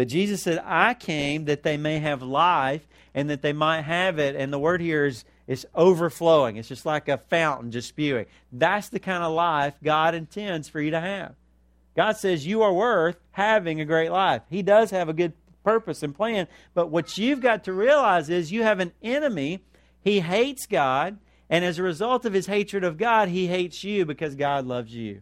But 0.00 0.08
Jesus 0.08 0.42
said, 0.42 0.62
I 0.64 0.94
came 0.94 1.44
that 1.44 1.62
they 1.62 1.76
may 1.76 1.98
have 1.98 2.22
life 2.22 2.88
and 3.12 3.28
that 3.28 3.42
they 3.42 3.52
might 3.52 3.82
have 3.82 4.18
it. 4.18 4.34
And 4.34 4.50
the 4.50 4.58
word 4.58 4.80
here 4.80 5.04
is 5.04 5.24
it's 5.50 5.66
overflowing. 5.74 6.58
It's 6.58 6.68
just 6.68 6.86
like 6.86 7.08
a 7.08 7.18
fountain 7.18 7.72
just 7.72 7.88
spewing. 7.88 8.26
That's 8.52 8.88
the 8.88 9.00
kind 9.00 9.24
of 9.24 9.32
life 9.32 9.74
God 9.82 10.14
intends 10.14 10.68
for 10.68 10.80
you 10.80 10.92
to 10.92 11.00
have. 11.00 11.34
God 11.96 12.16
says 12.16 12.46
you 12.46 12.62
are 12.62 12.72
worth 12.72 13.16
having 13.32 13.80
a 13.80 13.84
great 13.84 14.12
life. 14.12 14.42
He 14.48 14.62
does 14.62 14.92
have 14.92 15.08
a 15.08 15.12
good 15.12 15.32
purpose 15.64 16.04
and 16.04 16.14
plan, 16.14 16.46
but 16.72 16.90
what 16.90 17.18
you've 17.18 17.40
got 17.40 17.64
to 17.64 17.72
realize 17.72 18.30
is 18.30 18.52
you 18.52 18.62
have 18.62 18.78
an 18.78 18.92
enemy. 19.02 19.64
He 20.00 20.20
hates 20.20 20.66
God, 20.66 21.18
and 21.48 21.64
as 21.64 21.80
a 21.80 21.82
result 21.82 22.24
of 22.24 22.32
his 22.32 22.46
hatred 22.46 22.84
of 22.84 22.96
God, 22.96 23.28
he 23.28 23.48
hates 23.48 23.82
you 23.82 24.06
because 24.06 24.36
God 24.36 24.66
loves 24.66 24.94
you. 24.94 25.14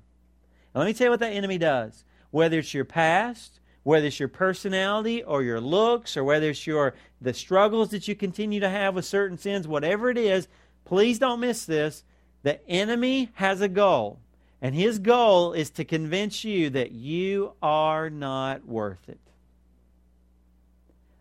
Now, 0.74 0.82
let 0.82 0.88
me 0.88 0.92
tell 0.92 1.06
you 1.06 1.10
what 1.10 1.20
that 1.20 1.32
enemy 1.32 1.56
does. 1.56 2.04
Whether 2.30 2.58
it's 2.58 2.74
your 2.74 2.84
past, 2.84 3.57
whether 3.88 4.06
it's 4.06 4.20
your 4.20 4.28
personality 4.28 5.22
or 5.22 5.42
your 5.42 5.60
looks 5.60 6.16
or 6.16 6.22
whether 6.22 6.50
it's 6.50 6.66
your 6.66 6.94
the 7.20 7.32
struggles 7.34 7.88
that 7.88 8.06
you 8.06 8.14
continue 8.14 8.60
to 8.60 8.68
have 8.68 8.94
with 8.94 9.04
certain 9.04 9.38
sins 9.38 9.66
whatever 9.66 10.10
it 10.10 10.18
is 10.18 10.46
please 10.88 11.18
don't 11.18 11.40
miss 11.40 11.66
this. 11.66 12.02
The 12.42 12.66
enemy 12.68 13.30
has 13.34 13.60
a 13.60 13.68
goal 13.68 14.20
and 14.60 14.74
his 14.74 14.98
goal 14.98 15.52
is 15.52 15.70
to 15.70 15.84
convince 15.84 16.42
you 16.42 16.70
that 16.70 16.92
you 16.92 17.52
are 17.62 18.10
not 18.10 18.66
worth 18.66 19.08
it. 19.08 19.20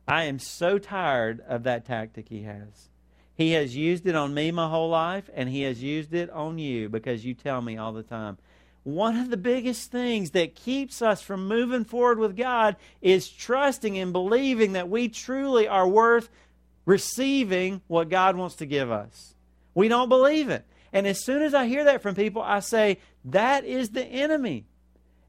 I 0.08 0.24
am 0.24 0.40
so 0.40 0.80
tired 0.80 1.44
of 1.48 1.64
that 1.64 1.86
tactic 1.86 2.30
he 2.30 2.44
has. 2.44 2.90
He 3.36 3.52
has 3.52 3.76
used 3.76 4.08
it 4.08 4.16
on 4.16 4.34
me 4.34 4.52
my 4.52 4.70
whole 4.70 4.90
life 4.90 5.30
and 5.36 5.50
he 5.50 5.64
has 5.64 5.84
used 5.84 6.14
it 6.14 6.30
on 6.30 6.58
you 6.58 6.88
because 6.88 7.26
you 7.26 7.34
tell 7.34 7.62
me 7.62 7.78
all 7.78 7.92
the 7.92 8.04
time 8.04 8.38
one 8.88 9.17
of 9.17 9.30
the 9.30 9.36
biggest 9.36 9.91
things 9.91 10.32
that 10.32 10.56
keeps 10.56 11.02
us 11.02 11.21
from 11.21 11.50
moving 11.50 11.84
forward 11.84 12.19
with 12.19 12.38
God 12.38 12.78
is 13.02 13.28
trusting 13.28 13.97
and 13.97 14.13
believing 14.13 14.71
that 14.73 14.88
we 14.88 15.10
truly 15.10 15.67
are 15.67 15.86
worth 15.86 16.30
receiving 16.86 17.82
what 17.88 18.08
God 18.08 18.38
wants 18.38 18.56
to 18.56 18.65
give 18.65 18.89
us. 18.89 19.36
We 19.76 19.89
don't 19.89 20.08
believe 20.08 20.47
it. 20.47 20.63
And 20.93 21.06
as 21.06 21.21
soon 21.21 21.41
as 21.41 21.54
I 21.54 21.67
hear 21.67 21.84
that 21.84 22.02
from 22.02 22.15
people, 22.15 22.41
I 22.41 22.62
say, 22.62 23.00
that 23.26 23.65
is 23.65 23.89
the 23.89 24.06
enemy. 24.06 24.63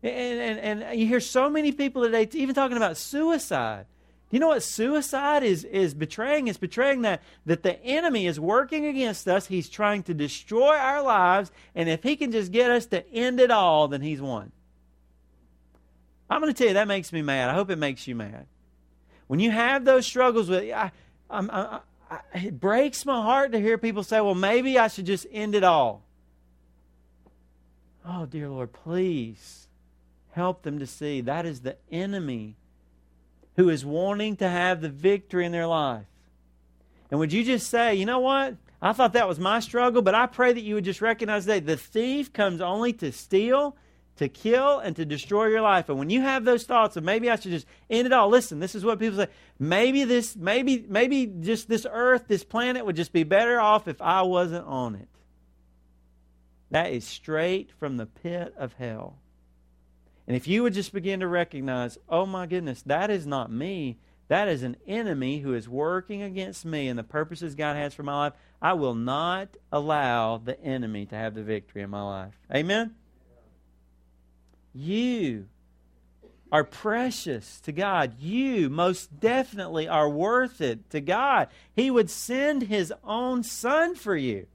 And, 0.04 0.38
and, 0.38 0.82
and 0.82 1.00
you 1.00 1.08
hear 1.08 1.18
so 1.18 1.50
many 1.50 1.72
people 1.72 2.04
today 2.04 2.28
even 2.34 2.54
talking 2.54 2.76
about 2.76 2.96
suicide. 2.96 3.86
Do 4.30 4.36
you 4.36 4.40
know 4.40 4.48
what 4.48 4.62
suicide 4.62 5.42
is, 5.42 5.64
is 5.64 5.94
betraying? 5.94 6.48
It's 6.48 6.58
betraying 6.58 7.00
that, 7.02 7.22
that 7.46 7.62
the 7.62 7.82
enemy 7.82 8.26
is 8.26 8.38
working 8.38 8.84
against 8.84 9.26
us. 9.26 9.46
He's 9.46 9.70
trying 9.70 10.02
to 10.02 10.12
destroy 10.12 10.76
our 10.76 11.02
lives. 11.02 11.50
And 11.74 11.88
if 11.88 12.02
he 12.02 12.14
can 12.14 12.30
just 12.30 12.52
get 12.52 12.70
us 12.70 12.84
to 12.86 13.08
end 13.10 13.40
it 13.40 13.50
all, 13.50 13.88
then 13.88 14.02
he's 14.02 14.20
won. 14.20 14.52
I'm 16.28 16.42
going 16.42 16.52
to 16.52 16.58
tell 16.58 16.68
you, 16.68 16.74
that 16.74 16.88
makes 16.88 17.10
me 17.10 17.22
mad. 17.22 17.48
I 17.48 17.54
hope 17.54 17.70
it 17.70 17.78
makes 17.78 18.06
you 18.06 18.14
mad. 18.14 18.46
When 19.28 19.40
you 19.40 19.50
have 19.50 19.86
those 19.86 20.04
struggles 20.04 20.50
with, 20.50 20.72
I, 20.74 20.92
I, 21.30 21.80
I, 22.10 22.18
it 22.34 22.60
breaks 22.60 23.06
my 23.06 23.22
heart 23.22 23.52
to 23.52 23.60
hear 23.60 23.78
people 23.78 24.02
say, 24.02 24.20
well, 24.20 24.34
maybe 24.34 24.78
I 24.78 24.88
should 24.88 25.06
just 25.06 25.26
end 25.32 25.54
it 25.54 25.64
all. 25.64 26.02
Oh, 28.06 28.26
dear 28.26 28.50
Lord, 28.50 28.74
please 28.74 29.68
help 30.32 30.62
them 30.62 30.78
to 30.78 30.86
see 30.86 31.22
that 31.22 31.46
is 31.46 31.60
the 31.60 31.76
enemy 31.90 32.56
who 33.58 33.68
is 33.70 33.84
wanting 33.84 34.36
to 34.36 34.48
have 34.48 34.80
the 34.80 34.88
victory 34.88 35.44
in 35.44 35.50
their 35.50 35.66
life. 35.66 36.06
And 37.10 37.18
would 37.18 37.32
you 37.32 37.42
just 37.42 37.68
say, 37.68 37.96
you 37.96 38.06
know 38.06 38.20
what? 38.20 38.54
I 38.80 38.92
thought 38.92 39.14
that 39.14 39.26
was 39.26 39.40
my 39.40 39.58
struggle, 39.58 40.00
but 40.00 40.14
I 40.14 40.26
pray 40.26 40.52
that 40.52 40.60
you 40.60 40.76
would 40.76 40.84
just 40.84 41.02
recognize 41.02 41.46
that 41.46 41.66
the 41.66 41.76
thief 41.76 42.32
comes 42.32 42.60
only 42.60 42.92
to 42.94 43.10
steal, 43.10 43.76
to 44.14 44.28
kill, 44.28 44.78
and 44.78 44.94
to 44.94 45.04
destroy 45.04 45.46
your 45.46 45.60
life. 45.60 45.88
And 45.88 45.98
when 45.98 46.08
you 46.08 46.20
have 46.20 46.44
those 46.44 46.62
thoughts 46.62 46.96
of 46.96 47.02
maybe 47.02 47.28
I 47.28 47.34
should 47.34 47.50
just 47.50 47.66
end 47.90 48.06
it 48.06 48.12
all, 48.12 48.28
listen, 48.28 48.60
this 48.60 48.76
is 48.76 48.84
what 48.84 49.00
people 49.00 49.18
say. 49.18 49.28
Maybe 49.58 50.04
this, 50.04 50.36
maybe, 50.36 50.86
maybe 50.88 51.26
just 51.26 51.68
this 51.68 51.84
earth, 51.90 52.26
this 52.28 52.44
planet 52.44 52.86
would 52.86 52.94
just 52.94 53.12
be 53.12 53.24
better 53.24 53.60
off 53.60 53.88
if 53.88 54.00
I 54.00 54.22
wasn't 54.22 54.66
on 54.66 54.94
it. 54.94 55.08
That 56.70 56.92
is 56.92 57.04
straight 57.04 57.72
from 57.80 57.96
the 57.96 58.06
pit 58.06 58.54
of 58.56 58.74
hell. 58.74 59.16
And 60.28 60.36
if 60.36 60.46
you 60.46 60.62
would 60.62 60.74
just 60.74 60.92
begin 60.92 61.20
to 61.20 61.26
recognize, 61.26 61.96
oh 62.06 62.26
my 62.26 62.46
goodness, 62.46 62.82
that 62.82 63.08
is 63.08 63.26
not 63.26 63.50
me. 63.50 63.96
That 64.28 64.46
is 64.46 64.62
an 64.62 64.76
enemy 64.86 65.38
who 65.38 65.54
is 65.54 65.70
working 65.70 66.20
against 66.20 66.66
me 66.66 66.86
and 66.88 66.98
the 66.98 67.02
purposes 67.02 67.54
God 67.54 67.76
has 67.76 67.94
for 67.94 68.02
my 68.02 68.14
life. 68.14 68.34
I 68.60 68.74
will 68.74 68.94
not 68.94 69.48
allow 69.72 70.36
the 70.36 70.60
enemy 70.62 71.06
to 71.06 71.14
have 71.16 71.34
the 71.34 71.42
victory 71.42 71.80
in 71.80 71.88
my 71.88 72.02
life. 72.02 72.34
Amen? 72.54 72.94
You 74.74 75.46
are 76.52 76.62
precious 76.64 77.58
to 77.60 77.72
God. 77.72 78.20
You 78.20 78.68
most 78.68 79.18
definitely 79.18 79.88
are 79.88 80.10
worth 80.10 80.60
it 80.60 80.90
to 80.90 81.00
God. 81.00 81.48
He 81.74 81.90
would 81.90 82.10
send 82.10 82.64
His 82.64 82.92
own 83.02 83.44
Son 83.44 83.94
for 83.94 84.14
you. 84.14 84.46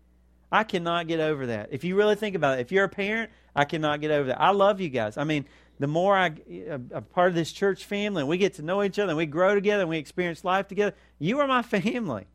I 0.52 0.66
cannot 0.66 1.08
get 1.08 1.20
over 1.20 1.48
that. 1.48 1.70
If 1.72 1.84
you 1.84 1.96
really 1.96 2.14
think 2.14 2.36
about 2.36 2.60
it, 2.60 2.62
if 2.62 2.72
you're 2.72 2.84
a 2.84 2.90
parent, 2.90 3.32
I 3.56 3.66
cannot 3.66 4.02
get 4.02 4.12
over 4.12 4.28
that. 4.28 4.40
I 4.40 4.52
love 4.52 4.80
you 4.80 4.90
guys. 4.90 5.18
I 5.18 5.24
mean, 5.24 5.46
the 5.84 5.88
more 5.88 6.16
I, 6.16 6.32
a, 6.70 7.02
part 7.02 7.28
of 7.28 7.36
this 7.36 7.52
church 7.52 7.84
family, 7.84 8.22
and 8.22 8.30
we 8.30 8.38
get 8.38 8.54
to 8.54 8.62
know 8.62 8.82
each 8.84 8.98
other, 8.98 9.10
and 9.10 9.18
we 9.18 9.26
grow 9.26 9.54
together, 9.54 9.82
and 9.82 9.90
we 9.90 9.98
experience 9.98 10.46
life 10.46 10.70
together, 10.70 10.96
you 11.20 11.42
are 11.42 11.48
my 11.48 11.62
family. 11.62 12.26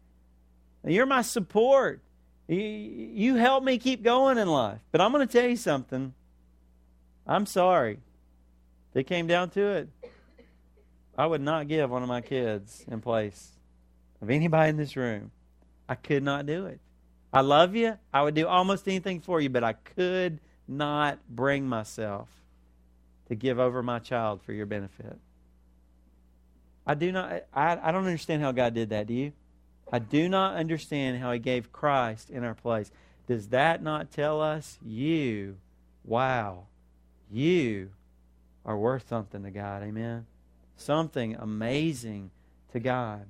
You're 0.85 1.07
my 1.07 1.23
support. 1.23 2.03
You, 2.47 2.59
you 2.59 3.37
help 3.37 3.65
me 3.65 3.79
keep 3.79 4.03
going 4.03 4.37
in 4.37 4.49
life. 4.49 4.81
But 4.93 5.01
I'm 5.01 5.13
going 5.13 5.27
to 5.27 5.33
tell 5.33 5.49
you 5.49 5.57
something. 5.57 6.13
I'm 7.27 7.47
sorry. 7.47 8.01
It 8.93 9.07
came 9.07 9.27
down 9.27 9.49
to 9.53 9.67
it, 9.67 9.89
I 11.17 11.25
would 11.25 11.41
not 11.41 11.69
give 11.69 11.89
one 11.89 12.03
of 12.03 12.09
my 12.11 12.21
kids 12.21 12.85
in 12.87 13.01
place 13.01 13.53
of 14.21 14.29
anybody 14.29 14.69
in 14.69 14.77
this 14.77 14.95
room. 14.95 15.31
I 15.89 15.95
could 15.95 16.23
not 16.23 16.45
do 16.45 16.67
it. 16.67 16.81
I 17.33 17.41
love 17.41 17.75
you. 17.75 17.97
I 18.13 18.21
would 18.21 18.35
do 18.35 18.47
almost 18.47 18.87
anything 18.87 19.21
for 19.21 19.41
you, 19.41 19.49
but 19.49 19.65
I 19.65 19.73
could 19.73 20.39
not 20.69 21.19
bring 21.31 21.67
myself 21.67 22.29
to 23.29 23.35
give 23.35 23.59
over 23.59 23.83
my 23.83 23.99
child 23.99 24.43
for 24.43 24.53
your 24.53 24.67
benefit. 24.67 25.19
I 26.87 26.95
do 26.95 27.12
not 27.12 27.45
I, 27.53 27.79
I 27.83 27.93
don't 27.93 28.07
understand 28.07 28.43
how 28.43 28.53
God 28.53 28.75
did 28.75 28.91
that, 28.91 29.07
do 29.07 29.14
you? 29.14 29.33
I 29.93 29.99
do 29.99 30.29
not 30.29 30.57
understand 30.57 31.19
how 31.19 31.33
he 31.33 31.38
gave 31.38 31.73
Christ 31.73 32.31
in 32.31 32.45
our 32.45 32.55
place. 32.55 32.91
Does 33.27 33.49
that 33.49 33.83
not 33.83 34.11
tell 34.11 34.41
us 34.41 34.79
you, 34.85 35.57
wow, 36.05 36.64
you 37.31 37.91
are 38.64 38.77
worth 38.77 39.09
something 39.09 39.43
to 39.43 39.51
God, 39.51 39.83
amen? 39.83 40.27
Something 40.77 41.37
amazing 41.37 42.31
to 42.73 42.81
God. 42.81 43.27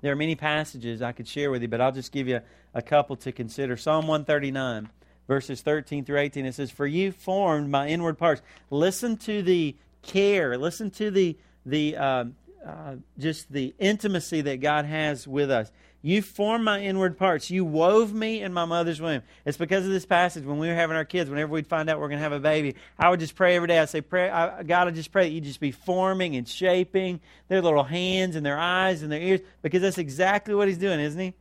There 0.00 0.12
are 0.12 0.16
many 0.16 0.34
passages 0.34 1.02
I 1.02 1.12
could 1.12 1.26
share 1.26 1.50
with 1.50 1.62
you, 1.62 1.68
but 1.68 1.80
I'll 1.80 1.92
just 1.92 2.12
give 2.12 2.28
you 2.28 2.40
a 2.74 2.82
couple 2.82 3.16
to 3.16 3.32
consider. 3.32 3.76
Psalm 3.76 4.06
139 4.06 4.88
verses 5.26 5.60
13 5.62 6.04
through 6.04 6.18
18. 6.18 6.46
It 6.46 6.54
says, 6.54 6.70
For 6.70 6.86
you 6.86 7.12
formed 7.12 7.70
my 7.70 7.88
inward 7.88 8.18
parts. 8.18 8.42
Listen 8.70 9.16
to 9.18 9.42
the 9.42 9.76
care, 10.02 10.56
listen 10.56 10.90
to 10.92 11.10
the, 11.10 11.36
the 11.64 11.96
uh, 11.96 12.24
uh, 12.66 12.96
just 13.18 13.52
the 13.52 13.74
intimacy 13.78 14.40
that 14.40 14.60
God 14.60 14.84
has 14.84 15.26
with 15.26 15.50
us. 15.50 15.70
You 16.02 16.22
formed 16.22 16.64
my 16.64 16.80
inward 16.82 17.18
parts. 17.18 17.50
You 17.50 17.64
wove 17.64 18.12
me 18.12 18.40
in 18.40 18.52
my 18.52 18.64
mother's 18.64 19.00
womb. 19.00 19.22
It's 19.44 19.56
because 19.56 19.84
of 19.84 19.90
this 19.90 20.06
passage 20.06 20.44
when 20.44 20.58
we 20.58 20.68
were 20.68 20.74
having 20.74 20.96
our 20.96 21.04
kids, 21.04 21.28
whenever 21.28 21.52
we'd 21.52 21.66
find 21.66 21.90
out 21.90 21.98
we're 21.98 22.08
going 22.08 22.18
to 22.18 22.22
have 22.22 22.32
a 22.32 22.38
baby, 22.38 22.76
I 22.98 23.08
would 23.08 23.18
just 23.18 23.34
pray 23.34 23.56
every 23.56 23.68
day. 23.68 23.78
I'd 23.78 23.88
say, 23.88 24.00
pray, 24.00 24.30
I, 24.30 24.62
God, 24.62 24.86
I 24.86 24.90
just 24.92 25.10
pray 25.10 25.28
that 25.28 25.32
you 25.32 25.40
just 25.40 25.58
be 25.58 25.72
forming 25.72 26.36
and 26.36 26.46
shaping 26.48 27.20
their 27.48 27.60
little 27.60 27.82
hands 27.82 28.36
and 28.36 28.46
their 28.46 28.58
eyes 28.58 29.02
and 29.02 29.10
their 29.10 29.20
ears 29.20 29.40
because 29.62 29.82
that's 29.82 29.98
exactly 29.98 30.54
what 30.54 30.68
He's 30.68 30.78
doing, 30.78 31.00
isn't 31.00 31.20
He? 31.20 31.34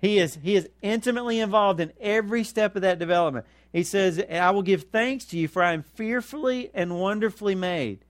He 0.00 0.18
is, 0.18 0.38
he 0.42 0.54
is 0.54 0.68
intimately 0.80 1.40
involved 1.40 1.80
in 1.80 1.92
every 2.00 2.44
step 2.44 2.76
of 2.76 2.82
that 2.82 2.98
development. 2.98 3.46
He 3.72 3.82
says, 3.82 4.22
I 4.30 4.50
will 4.50 4.62
give 4.62 4.84
thanks 4.84 5.24
to 5.26 5.38
you, 5.38 5.48
for 5.48 5.62
I 5.62 5.72
am 5.72 5.82
fearfully 5.82 6.70
and 6.72 7.00
wonderfully 7.00 7.54
made. 7.54 8.04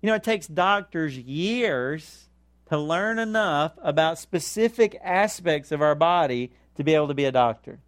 You 0.00 0.08
know, 0.08 0.16
it 0.16 0.24
takes 0.24 0.48
doctors 0.48 1.16
years 1.16 2.28
to 2.68 2.78
learn 2.78 3.18
enough 3.18 3.72
about 3.82 4.18
specific 4.18 4.98
aspects 5.02 5.70
of 5.70 5.80
our 5.80 5.94
body 5.94 6.52
to 6.76 6.82
be 6.82 6.94
able 6.94 7.08
to 7.08 7.14
be 7.14 7.26
a 7.26 7.32
doctor. 7.32 7.78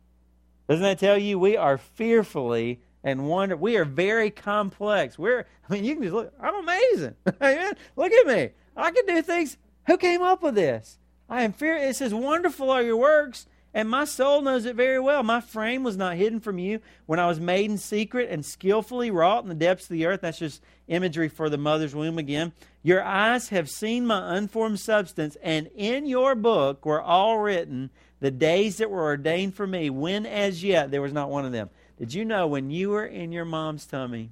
Doesn't 0.68 0.83
that 0.83 0.98
tell 0.98 1.18
you 1.18 1.38
we 1.38 1.57
are 1.57 1.78
fearfully 1.78 2.80
and 3.02 3.28
wonder 3.28 3.57
we 3.57 3.76
are 3.76 3.85
very 3.85 4.30
complex. 4.30 5.18
We're 5.18 5.46
I 5.68 5.72
mean 5.72 5.85
you 5.85 5.94
can 5.94 6.02
just 6.02 6.14
look 6.14 6.33
I'm 6.40 6.54
amazing. 6.54 7.14
Amen. 7.42 7.74
Look 7.96 8.12
at 8.12 8.26
me. 8.26 8.50
I 8.76 8.90
can 8.90 9.07
do 9.07 9.22
things. 9.22 9.57
Who 9.87 9.96
came 9.98 10.22
up 10.22 10.42
with 10.42 10.54
this? 10.54 10.98
I 11.28 11.42
am 11.42 11.52
fear. 11.52 11.76
It 11.76 11.96
says, 11.96 12.12
Wonderful 12.12 12.70
are 12.70 12.82
your 12.82 12.96
works, 12.96 13.46
and 13.72 13.88
my 13.88 14.04
soul 14.04 14.42
knows 14.42 14.66
it 14.66 14.76
very 14.76 15.00
well. 15.00 15.22
My 15.22 15.40
frame 15.40 15.82
was 15.82 15.96
not 15.96 16.16
hidden 16.16 16.40
from 16.40 16.58
you 16.58 16.80
when 17.06 17.18
I 17.18 17.26
was 17.26 17.40
made 17.40 17.70
in 17.70 17.78
secret 17.78 18.30
and 18.30 18.44
skillfully 18.44 19.10
wrought 19.10 19.42
in 19.42 19.48
the 19.48 19.54
depths 19.54 19.84
of 19.84 19.90
the 19.90 20.06
earth. 20.06 20.20
That's 20.20 20.38
just 20.38 20.62
imagery 20.87 21.28
for 21.28 21.48
the 21.48 21.58
mother's 21.58 21.94
womb 21.94 22.18
again. 22.18 22.52
Your 22.82 23.02
eyes 23.02 23.48
have 23.48 23.70
seen 23.70 24.06
my 24.06 24.37
unformed 24.37 24.80
substance, 24.80 25.37
and 25.42 25.68
in 25.74 26.06
your 26.06 26.34
book 26.34 26.84
were 26.84 27.02
all 27.02 27.38
written 27.38 27.90
the 28.20 28.30
days 28.30 28.76
that 28.76 28.90
were 28.90 29.02
ordained 29.02 29.54
for 29.54 29.66
me, 29.66 29.90
when 29.90 30.26
as 30.26 30.62
yet 30.62 30.90
there 30.90 31.02
was 31.02 31.12
not 31.12 31.30
one 31.30 31.44
of 31.44 31.52
them. 31.52 31.70
Did 31.98 32.14
you 32.14 32.24
know 32.24 32.46
when 32.46 32.70
you 32.70 32.90
were 32.90 33.06
in 33.06 33.32
your 33.32 33.44
mom's 33.44 33.87
tummy 33.87 34.30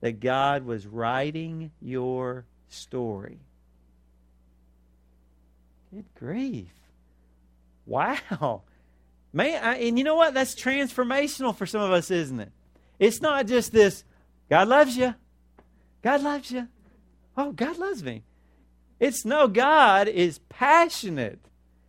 that 0.00 0.20
God 0.20 0.64
was 0.64 0.86
writing 0.86 1.72
your 1.80 2.44
story? 2.68 3.40
Good 5.92 6.04
grief. 6.14 6.72
Wow. 7.86 8.62
Man, 9.32 9.62
I, 9.62 9.76
and 9.76 9.98
you 9.98 10.04
know 10.04 10.14
what? 10.14 10.34
That's 10.34 10.54
transformational 10.54 11.56
for 11.56 11.66
some 11.66 11.80
of 11.80 11.90
us, 11.90 12.10
isn't 12.10 12.40
it? 12.40 12.52
It's 12.98 13.20
not 13.20 13.46
just 13.46 13.72
this, 13.72 14.04
God 14.48 14.68
loves 14.68 14.96
you. 14.96 15.14
God 16.02 16.22
loves 16.22 16.50
you. 16.50 16.68
Oh, 17.36 17.52
God 17.52 17.78
loves 17.78 18.02
me. 18.02 18.22
It's 19.00 19.24
no, 19.24 19.48
God 19.48 20.08
is 20.08 20.38
passionate. 20.48 21.40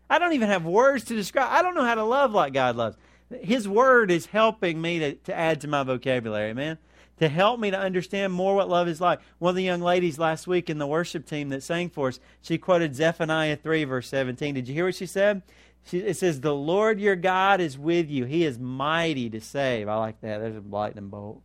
I 0.10 0.20
don't 0.20 0.34
even 0.34 0.50
have 0.50 0.66
words 0.66 1.04
to 1.06 1.16
describe. 1.16 1.50
I 1.52 1.62
don't 1.62 1.76
know 1.76 1.86
how 1.86 1.96
to 1.96 2.04
love 2.04 2.32
like 2.32 2.54
God 2.54 2.76
loves. 2.76 2.98
His 3.42 3.68
word 3.68 4.12
is 4.12 4.26
helping 4.28 4.82
me 4.82 5.00
to, 5.00 5.14
to 5.14 5.36
add 5.36 5.62
to 5.62 5.68
my 5.68 5.84
vocabulary, 5.84 6.54
man 6.54 6.78
to 7.20 7.30
help 7.30 7.60
me 7.60 7.72
to 7.72 7.80
understand 7.80 8.34
more 8.34 8.56
what 8.56 8.70
love 8.70 8.88
is 8.88 9.00
like. 9.00 9.20
One 9.40 9.52
of 9.52 9.56
the 9.56 9.64
young 9.64 9.82
ladies 9.82 10.18
last 10.18 10.48
week 10.48 10.70
in 10.70 10.80
the 10.80 10.88
worship 10.88 11.26
team 11.26 11.50
that 11.50 11.64
sang 11.64 11.90
for 11.90 12.08
us, 12.08 12.20
she 12.42 12.58
quoted 12.58 12.96
Zephaniah 12.96 13.56
3, 13.56 13.84
verse 13.84 14.08
17. 14.08 14.56
Did 14.56 14.68
you 14.68 14.74
hear 14.74 14.86
what 14.86 14.96
she 14.96 15.06
said? 15.06 15.44
She, 15.86 16.00
it 16.00 16.18
says, 16.18 16.42
The 16.42 16.56
Lord 16.56 17.00
your 17.00 17.16
God 17.16 17.62
is 17.62 17.78
with 17.78 18.10
you. 18.10 18.26
He 18.26 18.46
is 18.46 18.58
mighty 18.58 19.30
to 19.30 19.42
save. 19.42 19.88
I 19.88 19.96
like 19.98 20.22
that. 20.22 20.40
There's 20.40 20.56
a 20.56 20.64
lightning 20.68 21.10
bolt. 21.10 21.42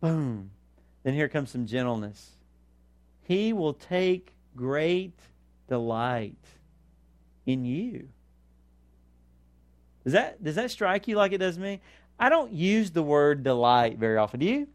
Boom. 0.00 0.50
Then 1.02 1.14
here 1.14 1.28
comes 1.28 1.50
some 1.50 1.66
gentleness. 1.66 2.30
He 3.22 3.52
will 3.52 3.74
take 3.74 4.32
great 4.56 5.18
delight 5.68 6.36
in 7.46 7.64
you. 7.64 8.08
Does 10.02 10.12
that, 10.12 10.42
does 10.42 10.54
that 10.56 10.70
strike 10.70 11.08
you 11.08 11.16
like 11.16 11.32
it 11.32 11.38
does 11.38 11.58
me? 11.58 11.80
I 12.18 12.28
don't 12.28 12.52
use 12.52 12.90
the 12.90 13.02
word 13.02 13.42
delight 13.42 13.98
very 13.98 14.18
often. 14.18 14.40
Do 14.40 14.46
you? 14.46 14.68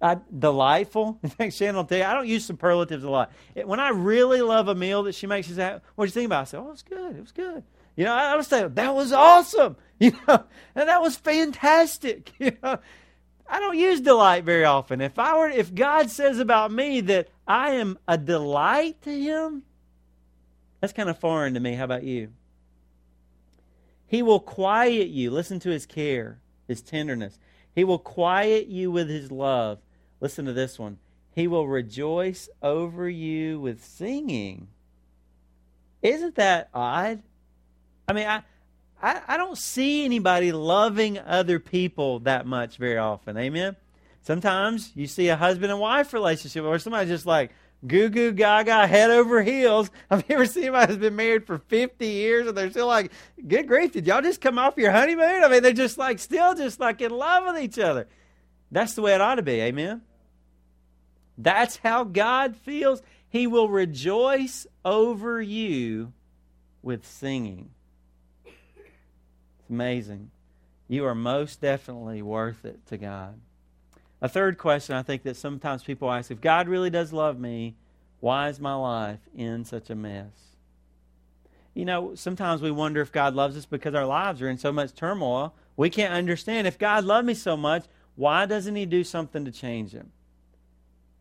I, 0.00 0.18
delightful. 0.36 1.18
In 1.22 1.28
fact, 1.30 1.54
Shannon 1.54 1.76
will 1.76 1.84
tell 1.84 1.98
you, 1.98 2.04
I 2.04 2.14
don't 2.14 2.28
use 2.28 2.44
superlatives 2.44 3.04
a 3.04 3.10
lot. 3.10 3.32
It, 3.54 3.66
when 3.66 3.80
I 3.80 3.88
really 3.90 4.42
love 4.42 4.68
a 4.68 4.74
meal 4.74 5.02
that 5.04 5.14
she 5.14 5.26
makes, 5.26 5.48
she's 5.48 5.58
like, 5.58 5.82
what 5.94 6.04
do 6.04 6.08
you 6.08 6.12
think 6.12 6.26
about 6.26 6.40
it? 6.40 6.42
I 6.42 6.44
say, 6.44 6.58
oh, 6.58 6.70
it's 6.70 6.82
good. 6.82 7.16
It 7.16 7.20
was 7.20 7.32
good. 7.32 7.64
You 7.96 8.04
know, 8.04 8.14
I, 8.14 8.32
I 8.32 8.36
would 8.36 8.46
say, 8.46 8.66
that 8.66 8.94
was 8.94 9.12
awesome. 9.12 9.76
You 10.00 10.12
know, 10.28 10.44
and 10.76 10.88
that 10.88 11.02
was 11.02 11.16
fantastic. 11.16 12.32
You 12.38 12.52
know, 12.62 12.78
I 13.48 13.58
don't 13.58 13.76
use 13.76 14.00
delight 14.00 14.44
very 14.44 14.64
often. 14.64 15.00
If 15.00 15.18
I 15.18 15.36
were, 15.36 15.48
if 15.48 15.74
God 15.74 16.08
says 16.10 16.38
about 16.38 16.70
me 16.70 17.00
that 17.00 17.28
I 17.48 17.72
am 17.72 17.98
a 18.06 18.16
delight 18.16 19.02
to 19.02 19.10
Him, 19.10 19.64
That's 20.80 20.92
kind 20.92 21.08
of 21.08 21.18
foreign 21.18 21.54
to 21.54 21.60
me. 21.60 21.74
How 21.74 21.84
about 21.84 22.04
you? 22.04 22.28
He 24.06 24.22
will 24.22 24.40
quiet 24.40 25.08
you. 25.08 25.30
Listen 25.30 25.58
to 25.60 25.70
his 25.70 25.84
care, 25.84 26.40
his 26.66 26.80
tenderness. 26.80 27.38
He 27.74 27.84
will 27.84 27.98
quiet 27.98 28.68
you 28.68 28.90
with 28.90 29.08
his 29.08 29.30
love. 29.30 29.78
Listen 30.20 30.44
to 30.46 30.52
this 30.52 30.78
one. 30.78 30.98
He 31.34 31.46
will 31.46 31.68
rejoice 31.68 32.48
over 32.62 33.08
you 33.08 33.60
with 33.60 33.84
singing. 33.84 34.68
Isn't 36.02 36.34
that 36.36 36.68
odd? 36.74 37.22
I 38.08 38.12
mean, 38.12 38.26
I, 38.26 38.42
I, 39.02 39.20
I 39.28 39.36
don't 39.36 39.58
see 39.58 40.04
anybody 40.04 40.52
loving 40.52 41.18
other 41.18 41.58
people 41.58 42.20
that 42.20 42.46
much 42.46 42.76
very 42.76 42.98
often. 42.98 43.36
Amen? 43.36 43.76
Sometimes 44.22 44.92
you 44.94 45.06
see 45.06 45.28
a 45.28 45.36
husband 45.36 45.70
and 45.70 45.80
wife 45.80 46.12
relationship 46.12 46.64
where 46.64 46.78
somebody's 46.78 47.10
just 47.10 47.26
like 47.26 47.52
goo 47.86 48.08
goo 48.08 48.32
gaga, 48.32 48.86
head 48.86 49.10
over 49.10 49.42
heels. 49.42 49.90
I've 50.10 50.24
you 50.28 50.34
ever 50.34 50.46
seen 50.46 50.64
anybody 50.64 50.92
who's 50.92 51.00
been 51.00 51.16
married 51.16 51.46
for 51.46 51.58
50 51.58 52.06
years 52.06 52.46
and 52.48 52.56
they're 52.56 52.70
still 52.70 52.86
like, 52.86 53.12
good 53.46 53.68
grief, 53.68 53.92
did 53.92 54.06
y'all 54.06 54.22
just 54.22 54.40
come 54.40 54.58
off 54.58 54.76
your 54.76 54.90
honeymoon? 54.90 55.44
I 55.44 55.48
mean, 55.48 55.62
they're 55.62 55.72
just 55.72 55.98
like, 55.98 56.18
still 56.18 56.54
just 56.54 56.80
like 56.80 57.00
in 57.00 57.10
love 57.10 57.44
with 57.46 57.62
each 57.62 57.78
other. 57.78 58.08
That's 58.70 58.94
the 58.94 59.02
way 59.02 59.14
it 59.14 59.20
ought 59.20 59.36
to 59.36 59.42
be. 59.42 59.60
Amen? 59.60 60.02
That's 61.38 61.76
how 61.76 62.02
God 62.04 62.56
feels. 62.56 63.00
He 63.28 63.46
will 63.46 63.68
rejoice 63.68 64.66
over 64.84 65.40
you 65.40 66.12
with 66.82 67.06
singing. 67.06 67.70
It's 68.44 69.70
amazing. 69.70 70.30
You 70.88 71.04
are 71.04 71.14
most 71.14 71.60
definitely 71.60 72.22
worth 72.22 72.64
it 72.64 72.84
to 72.86 72.98
God. 72.98 73.38
A 74.20 74.28
third 74.28 74.58
question 74.58 74.96
I 74.96 75.02
think 75.02 75.22
that 75.22 75.36
sometimes 75.36 75.84
people 75.84 76.10
ask 76.10 76.30
if 76.30 76.40
God 76.40 76.68
really 76.68 76.90
does 76.90 77.12
love 77.12 77.38
me, 77.38 77.76
why 78.20 78.48
is 78.48 78.58
my 78.58 78.74
life 78.74 79.20
in 79.36 79.64
such 79.64 79.90
a 79.90 79.94
mess? 79.94 80.32
You 81.74 81.84
know, 81.84 82.16
sometimes 82.16 82.60
we 82.60 82.72
wonder 82.72 83.00
if 83.00 83.12
God 83.12 83.34
loves 83.34 83.56
us 83.56 83.64
because 83.64 83.94
our 83.94 84.06
lives 84.06 84.42
are 84.42 84.48
in 84.48 84.58
so 84.58 84.72
much 84.72 84.94
turmoil. 84.94 85.54
We 85.76 85.90
can't 85.90 86.12
understand 86.12 86.66
if 86.66 86.78
God 86.78 87.04
loved 87.04 87.26
me 87.28 87.34
so 87.34 87.56
much, 87.56 87.84
why 88.16 88.46
doesn't 88.46 88.74
He 88.74 88.86
do 88.86 89.04
something 89.04 89.44
to 89.44 89.52
change 89.52 89.92
Him? 89.92 90.10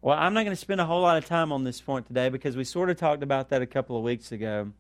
Well, 0.02 0.18
I'm 0.18 0.34
not 0.34 0.44
going 0.44 0.56
to 0.56 0.62
spend 0.62 0.80
a 0.80 0.86
whole 0.86 1.02
lot 1.02 1.18
of 1.18 1.26
time 1.26 1.52
on 1.52 1.64
this 1.64 1.82
point 1.82 2.08
today 2.08 2.30
because 2.30 2.56
we 2.56 2.64
sort 2.64 2.90
of 2.90 2.98
talked 2.98 3.24
about 3.24 3.50
that 3.50 3.62
a 3.62 3.66
couple 3.66 3.98
of 3.98 4.04
weeks 4.04 4.32
ago. 4.32 4.72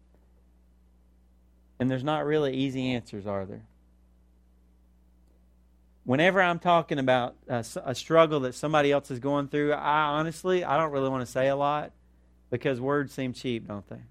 And 1.79 1.89
there's 1.89 2.03
not 2.03 2.25
really 2.25 2.55
easy 2.55 2.93
answers, 2.93 3.25
are 3.25 3.45
there? 3.45 3.63
Whenever 6.05 6.41
I'm 6.41 6.59
talking 6.59 6.99
about 6.99 7.35
a, 7.49 7.65
a 7.83 7.93
struggle 7.93 8.41
that 8.41 8.55
somebody 8.55 8.91
else 8.91 9.11
is 9.11 9.19
going 9.19 9.49
through, 9.49 9.73
I 9.73 10.03
honestly, 10.03 10.63
I 10.63 10.77
don't 10.77 10.91
really 10.91 11.09
want 11.09 11.25
to 11.25 11.31
say 11.31 11.49
a 11.49 11.55
lot 11.55 11.91
because 12.49 12.79
words 12.79 13.13
seem 13.13 13.33
cheap, 13.33 13.67
don't 13.67 13.87
they? 13.89 14.01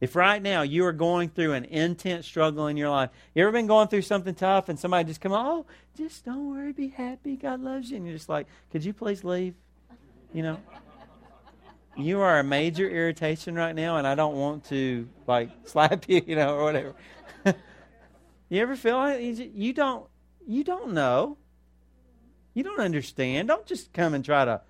If 0.00 0.16
right 0.16 0.42
now 0.42 0.62
you 0.62 0.86
are 0.86 0.92
going 0.92 1.28
through 1.28 1.52
an 1.52 1.66
intense 1.66 2.26
struggle 2.26 2.66
in 2.66 2.76
your 2.76 2.88
life, 2.88 3.10
you 3.34 3.42
ever 3.42 3.52
been 3.52 3.66
going 3.66 3.88
through 3.88 4.02
something 4.02 4.34
tough 4.34 4.68
and 4.68 4.78
somebody 4.78 5.06
just 5.06 5.20
come, 5.20 5.32
oh, 5.32 5.66
just 5.96 6.24
don't 6.24 6.50
worry, 6.50 6.72
be 6.72 6.88
happy, 6.88 7.36
God 7.36 7.60
loves 7.60 7.90
you, 7.90 7.98
and 7.98 8.06
you're 8.06 8.16
just 8.16 8.28
like, 8.28 8.46
could 8.72 8.84
you 8.84 8.94
please 8.94 9.22
leave? 9.22 9.54
You 10.32 10.42
know, 10.42 10.58
you 11.96 12.20
are 12.20 12.38
a 12.38 12.44
major 12.44 12.88
irritation 12.88 13.54
right 13.54 13.74
now, 13.74 13.96
and 13.96 14.06
I 14.06 14.14
don't 14.14 14.36
want 14.36 14.64
to 14.66 15.08
like 15.26 15.50
slap 15.64 16.08
you, 16.08 16.22
you 16.26 16.36
know, 16.36 16.54
or 16.54 16.64
whatever. 16.64 16.94
you 18.48 18.60
ever 18.60 18.76
feel 18.76 18.96
like 18.96 19.20
you 19.20 19.72
don't 19.72 20.06
you 20.46 20.64
don't 20.64 20.92
know, 20.92 21.36
you 22.54 22.62
don't 22.62 22.80
understand. 22.80 23.48
Don't 23.48 23.66
just 23.66 23.92
come 23.92 24.14
and 24.14 24.24
try 24.24 24.44
to 24.44 24.60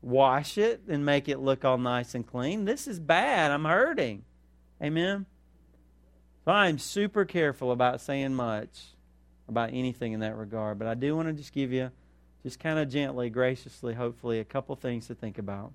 wash 0.00 0.58
it 0.58 0.82
and 0.88 1.04
make 1.04 1.28
it 1.28 1.38
look 1.38 1.64
all 1.64 1.78
nice 1.78 2.14
and 2.14 2.26
clean. 2.26 2.64
This 2.64 2.86
is 2.86 3.00
bad. 3.00 3.50
I'm 3.50 3.64
hurting. 3.64 4.24
Amen. 4.82 5.26
So 6.44 6.52
I'm 6.52 6.78
super 6.78 7.24
careful 7.24 7.72
about 7.72 8.00
saying 8.00 8.34
much 8.34 8.94
about 9.48 9.70
anything 9.72 10.12
in 10.12 10.20
that 10.20 10.36
regard, 10.36 10.78
but 10.78 10.86
I 10.86 10.94
do 10.94 11.16
want 11.16 11.28
to 11.28 11.34
just 11.34 11.52
give 11.52 11.72
you 11.72 11.90
just 12.42 12.60
kind 12.60 12.78
of 12.78 12.88
gently, 12.88 13.30
graciously, 13.30 13.94
hopefully, 13.94 14.40
a 14.40 14.44
couple 14.44 14.74
things 14.76 15.06
to 15.08 15.14
think 15.14 15.38
about. 15.38 15.72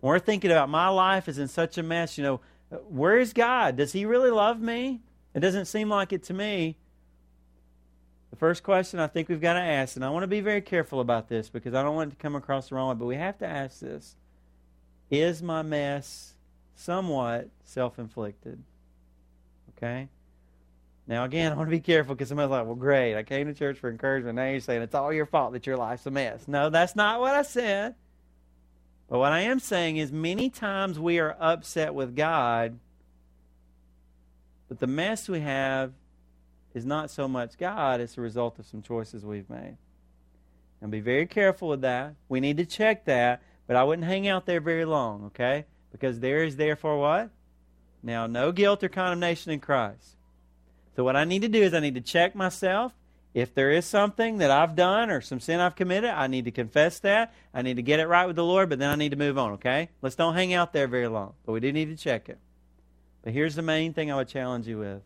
When 0.00 0.10
we're 0.10 0.18
thinking 0.18 0.50
about 0.50 0.68
my 0.68 0.88
life 0.88 1.28
is 1.28 1.38
in 1.38 1.48
such 1.48 1.78
a 1.78 1.82
mess, 1.82 2.18
you 2.18 2.24
know, 2.24 2.40
where 2.88 3.18
is 3.18 3.32
God? 3.32 3.76
Does 3.76 3.92
He 3.92 4.04
really 4.04 4.30
love 4.30 4.60
me? 4.60 5.00
It 5.34 5.40
doesn't 5.40 5.66
seem 5.66 5.88
like 5.88 6.12
it 6.12 6.24
to 6.24 6.34
me. 6.34 6.76
The 8.30 8.36
first 8.36 8.62
question 8.62 8.98
I 8.98 9.06
think 9.06 9.28
we've 9.28 9.40
got 9.40 9.54
to 9.54 9.60
ask, 9.60 9.94
and 9.94 10.04
I 10.04 10.10
want 10.10 10.22
to 10.22 10.28
be 10.28 10.40
very 10.40 10.62
careful 10.62 11.00
about 11.00 11.28
this 11.28 11.48
because 11.48 11.74
I 11.74 11.82
don't 11.82 11.94
want 11.94 12.12
it 12.12 12.16
to 12.16 12.22
come 12.22 12.34
across 12.34 12.68
the 12.68 12.74
wrong 12.74 12.88
way, 12.88 12.94
but 12.94 13.06
we 13.06 13.16
have 13.16 13.38
to 13.38 13.46
ask 13.46 13.80
this 13.80 14.16
Is 15.10 15.42
my 15.42 15.62
mess 15.62 16.34
somewhat 16.74 17.48
self 17.64 17.98
inflicted? 17.98 18.62
Okay? 19.76 20.08
Now, 21.06 21.24
again, 21.24 21.52
I 21.52 21.56
want 21.56 21.68
to 21.68 21.76
be 21.76 21.80
careful 21.80 22.14
because 22.14 22.28
somebody's 22.28 22.50
like, 22.50 22.64
well, 22.64 22.76
great, 22.76 23.16
I 23.16 23.22
came 23.22 23.48
to 23.48 23.54
church 23.54 23.78
for 23.78 23.90
encouragement. 23.90 24.36
Now 24.36 24.48
you're 24.48 24.60
saying 24.60 24.82
it's 24.82 24.94
all 24.94 25.12
your 25.12 25.26
fault 25.26 25.52
that 25.52 25.66
your 25.66 25.76
life's 25.76 26.06
a 26.06 26.10
mess. 26.10 26.46
No, 26.46 26.70
that's 26.70 26.94
not 26.94 27.20
what 27.20 27.34
I 27.34 27.42
said. 27.42 27.96
But 29.08 29.18
what 29.18 29.32
I 29.32 29.40
am 29.40 29.58
saying 29.58 29.98
is 29.98 30.12
many 30.12 30.48
times 30.48 30.98
we 30.98 31.18
are 31.18 31.36
upset 31.38 31.92
with 31.92 32.16
God, 32.16 32.78
but 34.68 34.78
the 34.78 34.86
mess 34.86 35.28
we 35.28 35.40
have 35.40 35.92
is 36.72 36.86
not 36.86 37.10
so 37.10 37.28
much 37.28 37.58
God, 37.58 38.00
it's 38.00 38.16
a 38.16 38.22
result 38.22 38.58
of 38.58 38.66
some 38.66 38.80
choices 38.80 39.24
we've 39.24 39.50
made. 39.50 39.76
And 40.80 40.90
be 40.90 41.00
very 41.00 41.26
careful 41.26 41.68
with 41.68 41.82
that. 41.82 42.14
We 42.28 42.40
need 42.40 42.56
to 42.56 42.64
check 42.64 43.04
that, 43.04 43.42
but 43.66 43.76
I 43.76 43.84
wouldn't 43.84 44.08
hang 44.08 44.28
out 44.28 44.46
there 44.46 44.60
very 44.60 44.86
long, 44.86 45.26
okay? 45.26 45.66
Because 45.90 46.20
there 46.20 46.42
is 46.42 46.56
therefore 46.56 46.98
what? 46.98 47.28
Now, 48.02 48.26
no 48.26 48.50
guilt 48.50 48.82
or 48.82 48.88
condemnation 48.88 49.52
in 49.52 49.60
Christ. 49.60 50.16
So 50.94 51.04
what 51.04 51.16
I 51.16 51.24
need 51.24 51.42
to 51.42 51.48
do 51.48 51.62
is 51.62 51.74
I 51.74 51.80
need 51.80 51.94
to 51.94 52.00
check 52.00 52.34
myself. 52.34 52.92
If 53.34 53.54
there 53.54 53.70
is 53.70 53.86
something 53.86 54.38
that 54.38 54.50
I've 54.50 54.76
done 54.76 55.08
or 55.10 55.22
some 55.22 55.40
sin 55.40 55.58
I've 55.58 55.74
committed, 55.74 56.10
I 56.10 56.26
need 56.26 56.44
to 56.44 56.50
confess 56.50 56.98
that. 56.98 57.32
I 57.54 57.62
need 57.62 57.76
to 57.76 57.82
get 57.82 57.98
it 57.98 58.06
right 58.06 58.26
with 58.26 58.36
the 58.36 58.44
Lord, 58.44 58.68
but 58.68 58.78
then 58.78 58.90
I 58.90 58.94
need 58.94 59.12
to 59.12 59.16
move 59.16 59.38
on, 59.38 59.52
okay? 59.52 59.88
Let's 60.02 60.16
don't 60.16 60.34
hang 60.34 60.52
out 60.52 60.74
there 60.74 60.86
very 60.86 61.08
long. 61.08 61.32
But 61.46 61.52
we 61.52 61.60
do 61.60 61.72
need 61.72 61.88
to 61.88 61.96
check 61.96 62.28
it. 62.28 62.38
But 63.22 63.32
here's 63.32 63.54
the 63.54 63.62
main 63.62 63.94
thing 63.94 64.12
I 64.12 64.16
would 64.16 64.28
challenge 64.28 64.66
you 64.66 64.78
with. 64.78 65.00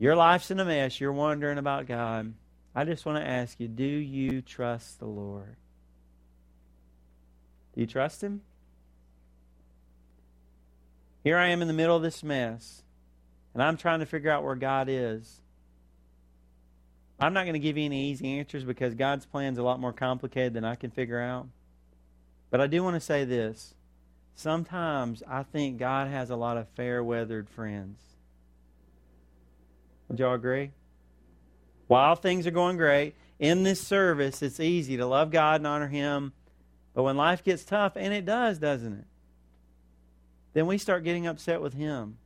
Your 0.00 0.16
life's 0.16 0.50
in 0.50 0.58
a 0.58 0.64
mess. 0.64 1.00
You're 1.00 1.12
wondering 1.12 1.58
about 1.58 1.86
God. 1.86 2.34
I 2.74 2.84
just 2.84 3.06
want 3.06 3.18
to 3.18 3.28
ask 3.28 3.58
you, 3.60 3.68
do 3.68 3.84
you 3.84 4.42
trust 4.42 4.98
the 4.98 5.06
Lord? 5.06 5.56
Do 7.74 7.80
you 7.80 7.86
trust 7.86 8.22
Him? 8.22 8.42
Here 11.22 11.36
I 11.36 11.48
am 11.48 11.62
in 11.62 11.68
the 11.68 11.74
middle 11.74 11.96
of 11.96 12.02
this 12.02 12.22
mess. 12.22 12.82
And 13.54 13.62
I'm 13.62 13.76
trying 13.76 14.00
to 14.00 14.06
figure 14.06 14.30
out 14.30 14.44
where 14.44 14.54
God 14.54 14.88
is. 14.88 15.40
I'm 17.20 17.32
not 17.32 17.44
going 17.44 17.54
to 17.54 17.58
give 17.58 17.76
you 17.76 17.84
any 17.84 18.10
easy 18.10 18.38
answers 18.38 18.64
because 18.64 18.94
God's 18.94 19.26
plan 19.26 19.52
is 19.52 19.58
a 19.58 19.62
lot 19.62 19.80
more 19.80 19.92
complicated 19.92 20.54
than 20.54 20.64
I 20.64 20.76
can 20.76 20.90
figure 20.90 21.20
out. 21.20 21.48
But 22.50 22.60
I 22.60 22.66
do 22.66 22.82
want 22.82 22.94
to 22.94 23.00
say 23.00 23.24
this. 23.24 23.74
Sometimes 24.34 25.22
I 25.28 25.42
think 25.42 25.78
God 25.78 26.08
has 26.08 26.30
a 26.30 26.36
lot 26.36 26.56
of 26.56 26.68
fair 26.76 27.02
weathered 27.02 27.48
friends. 27.50 28.00
Would 30.08 30.20
y'all 30.20 30.34
agree? 30.34 30.70
While 31.88 32.14
things 32.14 32.46
are 32.46 32.52
going 32.52 32.76
great, 32.76 33.14
in 33.38 33.62
this 33.62 33.80
service, 33.80 34.42
it's 34.42 34.60
easy 34.60 34.96
to 34.96 35.06
love 35.06 35.30
God 35.30 35.60
and 35.60 35.66
honor 35.66 35.88
Him. 35.88 36.32
But 36.94 37.02
when 37.02 37.16
life 37.16 37.44
gets 37.44 37.64
tough, 37.64 37.92
and 37.96 38.12
it 38.12 38.24
does, 38.24 38.58
doesn't 38.58 38.92
it? 38.92 39.04
Then 40.54 40.66
we 40.66 40.78
start 40.78 41.04
getting 41.04 41.26
upset 41.26 41.60
with 41.60 41.74
Him. 41.74 42.18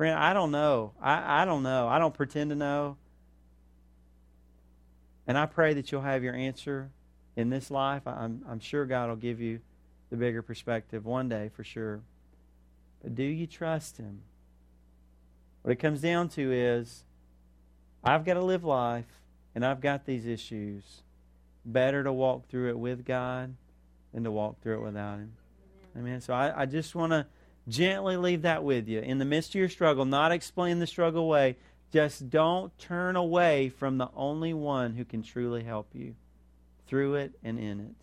Friend, 0.00 0.18
I 0.18 0.32
don't 0.32 0.50
know. 0.50 0.92
I, 0.98 1.42
I 1.42 1.44
don't 1.44 1.62
know. 1.62 1.86
I 1.86 1.98
don't 1.98 2.14
pretend 2.14 2.48
to 2.48 2.56
know. 2.56 2.96
And 5.26 5.36
I 5.36 5.44
pray 5.44 5.74
that 5.74 5.92
you'll 5.92 6.00
have 6.00 6.22
your 6.22 6.34
answer 6.34 6.88
in 7.36 7.50
this 7.50 7.70
life. 7.70 8.06
I'm, 8.06 8.42
I'm 8.48 8.60
sure 8.60 8.86
God 8.86 9.10
will 9.10 9.16
give 9.16 9.42
you 9.42 9.60
the 10.08 10.16
bigger 10.16 10.40
perspective 10.40 11.04
one 11.04 11.28
day 11.28 11.50
for 11.54 11.64
sure. 11.64 12.00
But 13.02 13.14
do 13.14 13.24
you 13.24 13.46
trust 13.46 13.98
Him? 13.98 14.22
What 15.60 15.72
it 15.72 15.76
comes 15.76 16.00
down 16.00 16.30
to 16.30 16.50
is 16.50 17.04
I've 18.02 18.24
got 18.24 18.34
to 18.34 18.42
live 18.42 18.64
life 18.64 19.20
and 19.54 19.66
I've 19.66 19.82
got 19.82 20.06
these 20.06 20.24
issues. 20.24 21.02
Better 21.62 22.02
to 22.04 22.12
walk 22.14 22.48
through 22.48 22.70
it 22.70 22.78
with 22.78 23.04
God 23.04 23.54
than 24.14 24.24
to 24.24 24.30
walk 24.30 24.62
through 24.62 24.80
it 24.80 24.82
without 24.82 25.18
Him. 25.18 25.34
Amen. 25.94 26.22
So 26.22 26.32
I, 26.32 26.62
I 26.62 26.64
just 26.64 26.94
want 26.94 27.12
to 27.12 27.26
Gently 27.68 28.16
leave 28.16 28.42
that 28.42 28.64
with 28.64 28.88
you. 28.88 29.00
In 29.00 29.18
the 29.18 29.24
midst 29.24 29.50
of 29.50 29.56
your 29.56 29.68
struggle, 29.68 30.04
not 30.04 30.32
explain 30.32 30.78
the 30.78 30.86
struggle 30.86 31.22
away. 31.22 31.56
Just 31.92 32.30
don't 32.30 32.76
turn 32.78 33.16
away 33.16 33.68
from 33.68 33.98
the 33.98 34.08
only 34.14 34.54
one 34.54 34.94
who 34.94 35.04
can 35.04 35.22
truly 35.22 35.64
help 35.64 35.88
you 35.92 36.14
through 36.86 37.16
it 37.16 37.32
and 37.42 37.58
in 37.58 37.80
it. 37.80 37.94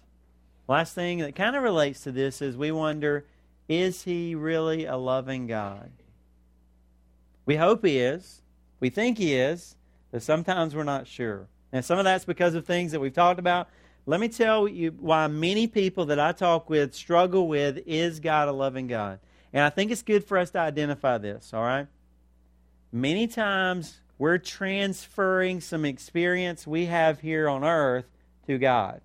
Last 0.67 0.93
thing 0.93 1.19
that 1.19 1.35
kind 1.35 1.55
of 1.55 1.63
relates 1.63 2.01
to 2.01 2.11
this 2.11 2.41
is 2.41 2.57
we 2.57 2.71
wonder 2.71 3.25
is 3.69 4.03
he 4.03 4.33
really 4.35 4.85
a 4.85 4.95
loving 4.95 5.47
God? 5.47 5.91
We 7.45 7.55
hope 7.55 7.85
he 7.85 7.99
is. 7.99 8.41
We 8.79 8.89
think 8.89 9.17
he 9.17 9.35
is, 9.35 9.75
but 10.11 10.23
sometimes 10.23 10.75
we're 10.75 10.83
not 10.83 11.07
sure. 11.07 11.47
And 11.71 11.83
some 11.83 11.99
of 11.99 12.05
that's 12.05 12.25
because 12.25 12.55
of 12.55 12.65
things 12.65 12.91
that 12.91 12.99
we've 12.99 13.13
talked 13.13 13.39
about. 13.39 13.67
Let 14.05 14.21
me 14.21 14.29
tell 14.29 14.67
you 14.67 14.91
why 14.99 15.27
many 15.27 15.67
people 15.67 16.05
that 16.05 16.19
I 16.19 16.31
talk 16.31 16.69
with 16.69 16.93
struggle 16.93 17.47
with 17.47 17.79
is 17.85 18.21
God 18.21 18.47
a 18.47 18.53
loving 18.53 18.87
God? 18.87 19.19
And 19.57 19.65
I 19.65 19.71
think 19.71 19.89
it's 19.89 20.03
good 20.03 20.23
for 20.23 20.37
us 20.37 20.51
to 20.51 20.59
identify 20.59 21.17
this, 21.17 21.51
all 21.51 21.63
right? 21.63 21.87
Many 22.91 23.25
times 23.25 24.01
we're 24.19 24.37
transferring 24.37 25.61
some 25.61 25.83
experience 25.83 26.67
we 26.67 26.85
have 26.85 27.21
here 27.21 27.49
on 27.49 27.63
earth 27.63 28.05
to 28.45 28.59
God. 28.59 29.01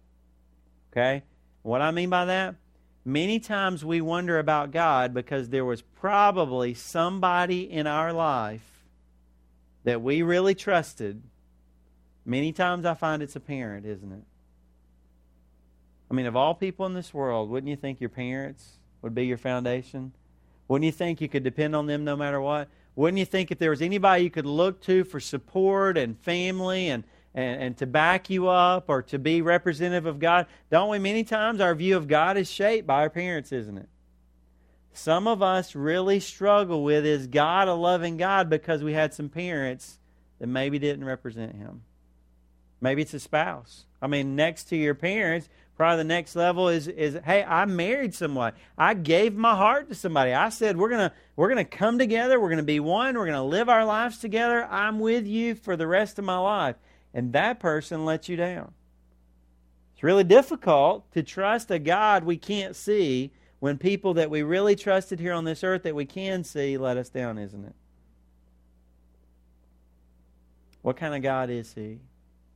Okay? 0.92 1.22
What 1.62 1.80
I 1.80 1.90
mean 1.90 2.10
by 2.10 2.26
that? 2.26 2.56
Many 3.02 3.40
times 3.40 3.82
we 3.82 4.02
wonder 4.02 4.38
about 4.38 4.72
God 4.72 5.14
because 5.14 5.48
there 5.48 5.64
was 5.64 5.80
probably 5.80 6.74
somebody 6.74 7.62
in 7.62 7.86
our 7.86 8.12
life 8.12 8.84
that 9.84 10.02
we 10.02 10.20
really 10.20 10.54
trusted. 10.54 11.22
Many 12.26 12.52
times 12.52 12.84
I 12.84 12.92
find 12.92 13.22
it's 13.22 13.36
a 13.36 13.40
parent, 13.40 13.86
isn't 13.86 14.12
it? 14.12 14.24
I 16.10 16.14
mean, 16.14 16.26
of 16.26 16.36
all 16.36 16.54
people 16.54 16.84
in 16.84 16.92
this 16.92 17.14
world, 17.14 17.48
wouldn't 17.48 17.70
you 17.70 17.76
think 17.76 18.02
your 18.02 18.10
parents 18.10 18.72
would 19.00 19.14
be 19.14 19.24
your 19.24 19.38
foundation? 19.38 20.12
Wouldn't 20.72 20.86
you 20.86 20.92
think 20.92 21.20
you 21.20 21.28
could 21.28 21.42
depend 21.42 21.76
on 21.76 21.84
them 21.84 22.02
no 22.02 22.16
matter 22.16 22.40
what? 22.40 22.66
Wouldn't 22.96 23.18
you 23.18 23.26
think 23.26 23.50
if 23.50 23.58
there 23.58 23.68
was 23.68 23.82
anybody 23.82 24.24
you 24.24 24.30
could 24.30 24.46
look 24.46 24.80
to 24.84 25.04
for 25.04 25.20
support 25.20 25.98
and 25.98 26.18
family 26.18 26.88
and, 26.88 27.04
and, 27.34 27.62
and 27.62 27.76
to 27.76 27.86
back 27.86 28.30
you 28.30 28.48
up 28.48 28.86
or 28.88 29.02
to 29.02 29.18
be 29.18 29.42
representative 29.42 30.06
of 30.06 30.18
God? 30.18 30.46
Don't 30.70 30.88
we? 30.88 30.98
Many 30.98 31.24
times 31.24 31.60
our 31.60 31.74
view 31.74 31.94
of 31.94 32.08
God 32.08 32.38
is 32.38 32.50
shaped 32.50 32.86
by 32.86 33.00
our 33.02 33.10
parents, 33.10 33.52
isn't 33.52 33.76
it? 33.76 33.90
Some 34.94 35.28
of 35.28 35.42
us 35.42 35.74
really 35.74 36.20
struggle 36.20 36.82
with 36.82 37.04
is 37.04 37.26
God 37.26 37.68
a 37.68 37.74
loving 37.74 38.16
God 38.16 38.48
because 38.48 38.82
we 38.82 38.94
had 38.94 39.12
some 39.12 39.28
parents 39.28 39.98
that 40.38 40.46
maybe 40.46 40.78
didn't 40.78 41.04
represent 41.04 41.54
Him. 41.54 41.82
Maybe 42.80 43.02
it's 43.02 43.12
a 43.12 43.20
spouse. 43.20 43.84
I 44.00 44.06
mean, 44.06 44.36
next 44.36 44.70
to 44.70 44.76
your 44.76 44.94
parents, 44.94 45.50
Probably 45.82 45.96
the 45.96 46.04
next 46.04 46.36
level 46.36 46.68
is 46.68 46.86
is 46.86 47.18
hey, 47.24 47.42
I 47.42 47.64
married 47.64 48.14
somebody. 48.14 48.56
I 48.78 48.94
gave 48.94 49.34
my 49.34 49.56
heart 49.56 49.88
to 49.88 49.96
somebody. 49.96 50.32
I 50.32 50.48
said 50.48 50.76
we're 50.76 50.90
gonna 50.90 51.12
we're 51.34 51.48
gonna 51.48 51.64
come 51.64 51.98
together. 51.98 52.38
We're 52.38 52.50
gonna 52.50 52.62
be 52.62 52.78
one. 52.78 53.18
We're 53.18 53.26
gonna 53.26 53.44
live 53.44 53.68
our 53.68 53.84
lives 53.84 54.18
together. 54.18 54.64
I'm 54.66 55.00
with 55.00 55.26
you 55.26 55.56
for 55.56 55.76
the 55.76 55.88
rest 55.88 56.20
of 56.20 56.24
my 56.24 56.38
life. 56.38 56.76
And 57.12 57.32
that 57.32 57.58
person 57.58 58.04
lets 58.04 58.28
you 58.28 58.36
down. 58.36 58.74
It's 59.94 60.04
really 60.04 60.22
difficult 60.22 61.10
to 61.14 61.24
trust 61.24 61.68
a 61.72 61.80
God 61.80 62.22
we 62.22 62.36
can't 62.36 62.76
see 62.76 63.32
when 63.58 63.76
people 63.76 64.14
that 64.14 64.30
we 64.30 64.42
really 64.42 64.76
trusted 64.76 65.18
here 65.18 65.32
on 65.32 65.44
this 65.44 65.64
earth 65.64 65.82
that 65.82 65.96
we 65.96 66.04
can 66.04 66.44
see 66.44 66.78
let 66.78 66.96
us 66.96 67.08
down, 67.08 67.38
isn't 67.38 67.64
it? 67.64 67.74
What 70.82 70.96
kind 70.96 71.16
of 71.16 71.22
God 71.22 71.50
is 71.50 71.74
He? 71.74 71.98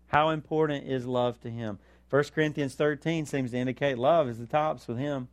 How 0.06 0.30
important 0.30 0.86
is 0.86 1.04
love 1.04 1.40
to 1.40 1.50
Him? 1.50 1.80
1 2.10 2.24
Corinthians 2.34 2.74
13 2.74 3.26
seems 3.26 3.50
to 3.50 3.56
indicate 3.56 3.98
love 3.98 4.28
is 4.28 4.38
the 4.38 4.46
tops 4.46 4.86
with 4.86 4.98
him. 4.98 5.28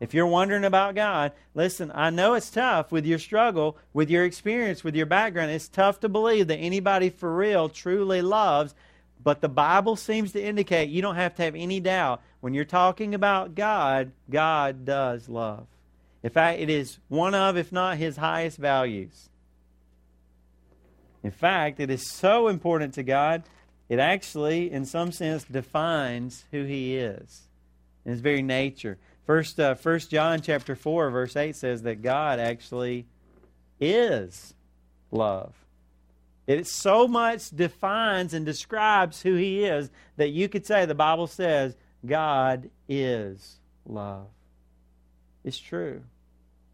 If 0.00 0.12
you're 0.12 0.26
wondering 0.26 0.64
about 0.64 0.94
God, 0.94 1.32
listen, 1.54 1.92
I 1.94 2.10
know 2.10 2.34
it's 2.34 2.50
tough 2.50 2.90
with 2.90 3.06
your 3.06 3.18
struggle, 3.18 3.76
with 3.92 4.10
your 4.10 4.24
experience, 4.24 4.82
with 4.82 4.96
your 4.96 5.06
background. 5.06 5.50
It's 5.50 5.68
tough 5.68 6.00
to 6.00 6.08
believe 6.08 6.48
that 6.48 6.56
anybody 6.56 7.10
for 7.10 7.34
real 7.34 7.68
truly 7.68 8.20
loves, 8.20 8.74
but 9.22 9.40
the 9.40 9.48
Bible 9.48 9.96
seems 9.96 10.32
to 10.32 10.42
indicate 10.42 10.88
you 10.88 11.00
don't 11.00 11.14
have 11.14 11.34
to 11.36 11.42
have 11.42 11.54
any 11.54 11.80
doubt. 11.80 12.22
When 12.40 12.54
you're 12.54 12.64
talking 12.64 13.14
about 13.14 13.54
God, 13.54 14.12
God 14.28 14.84
does 14.84 15.28
love. 15.28 15.66
In 16.22 16.30
fact, 16.30 16.60
it 16.60 16.70
is 16.70 16.98
one 17.08 17.34
of, 17.34 17.56
if 17.56 17.70
not 17.70 17.96
his 17.96 18.16
highest 18.16 18.58
values. 18.58 19.28
In 21.22 21.30
fact, 21.30 21.80
it 21.80 21.88
is 21.88 22.10
so 22.10 22.48
important 22.48 22.94
to 22.94 23.02
God 23.02 23.44
it 23.88 23.98
actually, 23.98 24.70
in 24.70 24.84
some 24.84 25.12
sense, 25.12 25.44
defines 25.44 26.44
who 26.50 26.64
he 26.64 26.96
is 26.96 27.42
in 28.04 28.12
his 28.12 28.20
very 28.20 28.42
nature. 28.42 28.98
First, 29.26 29.58
uh, 29.58 29.74
First 29.74 30.10
John 30.10 30.40
chapter 30.40 30.74
four, 30.74 31.10
verse 31.10 31.36
eight 31.36 31.56
says 31.56 31.82
that 31.82 32.02
God 32.02 32.38
actually 32.38 33.06
is 33.80 34.54
love. 35.10 35.54
It 36.46 36.66
so 36.66 37.08
much 37.08 37.50
defines 37.50 38.34
and 38.34 38.44
describes 38.44 39.22
who 39.22 39.34
he 39.34 39.64
is 39.64 39.90
that 40.16 40.28
you 40.28 40.48
could 40.48 40.66
say 40.66 40.84
the 40.84 40.94
Bible 40.94 41.26
says 41.26 41.74
God 42.04 42.68
is 42.88 43.56
love. 43.86 44.26
It's 45.42 45.58
true. 45.58 46.02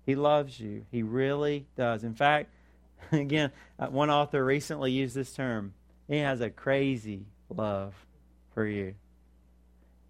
He 0.06 0.16
loves 0.16 0.58
you. 0.58 0.86
He 0.90 1.04
really 1.04 1.66
does. 1.76 2.02
In 2.02 2.14
fact, 2.14 2.50
again, 3.12 3.52
uh, 3.78 3.86
one 3.86 4.10
author 4.10 4.44
recently 4.44 4.90
used 4.90 5.14
this 5.14 5.32
term 5.32 5.72
he 6.10 6.18
has 6.18 6.40
a 6.40 6.50
crazy 6.50 7.24
love 7.48 7.94
for 8.52 8.66
you. 8.66 8.96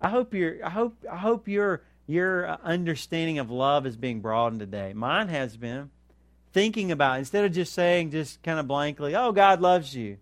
I 0.00 0.08
hope 0.08 0.32
your 0.32 0.64
I 0.64 0.70
hope 0.70 0.96
I 1.10 1.18
hope 1.18 1.46
your 1.46 1.82
your 2.06 2.48
uh, 2.48 2.56
understanding 2.64 3.38
of 3.38 3.50
love 3.50 3.86
is 3.86 3.96
being 3.96 4.20
broadened 4.20 4.60
today. 4.60 4.94
Mine 4.94 5.28
has 5.28 5.58
been 5.58 5.90
thinking 6.52 6.90
about 6.90 7.18
instead 7.18 7.44
of 7.44 7.52
just 7.52 7.74
saying 7.74 8.12
just 8.12 8.42
kind 8.42 8.58
of 8.58 8.66
blankly, 8.66 9.14
"Oh, 9.14 9.30
God 9.32 9.60
loves 9.60 9.94
you." 9.94 10.16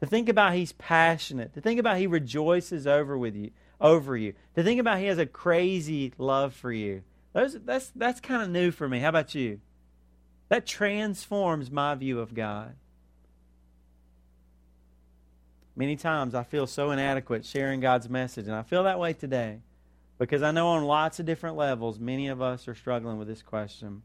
To 0.00 0.06
think 0.06 0.28
about 0.28 0.54
he's 0.54 0.70
passionate, 0.72 1.52
to 1.54 1.60
think 1.60 1.80
about 1.80 1.96
he 1.96 2.06
rejoices 2.06 2.86
over 2.86 3.18
with 3.18 3.34
you, 3.34 3.50
over 3.80 4.16
you. 4.16 4.34
To 4.54 4.62
think 4.62 4.78
about 4.78 5.00
he 5.00 5.06
has 5.06 5.18
a 5.18 5.26
crazy 5.26 6.12
love 6.16 6.54
for 6.54 6.70
you. 6.70 7.02
Those, 7.32 7.58
that's 7.64 7.90
that's 7.96 8.20
kind 8.20 8.40
of 8.40 8.50
new 8.50 8.70
for 8.70 8.88
me. 8.88 9.00
How 9.00 9.08
about 9.08 9.34
you? 9.34 9.60
That 10.48 10.64
transforms 10.64 11.72
my 11.72 11.96
view 11.96 12.20
of 12.20 12.34
God. 12.34 12.76
Many 15.78 15.94
times 15.94 16.34
I 16.34 16.42
feel 16.42 16.66
so 16.66 16.90
inadequate 16.90 17.44
sharing 17.44 17.78
God's 17.78 18.08
message, 18.08 18.46
and 18.46 18.54
I 18.56 18.64
feel 18.64 18.82
that 18.82 18.98
way 18.98 19.12
today 19.12 19.60
because 20.18 20.42
I 20.42 20.50
know 20.50 20.70
on 20.70 20.82
lots 20.82 21.20
of 21.20 21.26
different 21.26 21.54
levels, 21.54 22.00
many 22.00 22.26
of 22.26 22.42
us 22.42 22.66
are 22.66 22.74
struggling 22.74 23.16
with 23.16 23.28
this 23.28 23.42
question. 23.42 24.02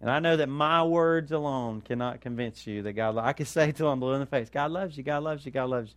And 0.00 0.08
I 0.08 0.20
know 0.20 0.36
that 0.36 0.48
my 0.48 0.84
words 0.84 1.32
alone 1.32 1.80
cannot 1.80 2.20
convince 2.20 2.64
you 2.64 2.80
that 2.82 2.92
God. 2.92 3.18
I 3.18 3.32
can 3.32 3.44
say 3.44 3.72
till 3.72 3.88
I'm 3.88 3.98
blue 3.98 4.12
in 4.12 4.20
the 4.20 4.26
face, 4.26 4.48
God 4.48 4.70
loves 4.70 4.96
you, 4.96 5.02
God 5.02 5.24
loves 5.24 5.44
you, 5.44 5.50
God 5.50 5.68
loves 5.68 5.90
you. 5.90 5.96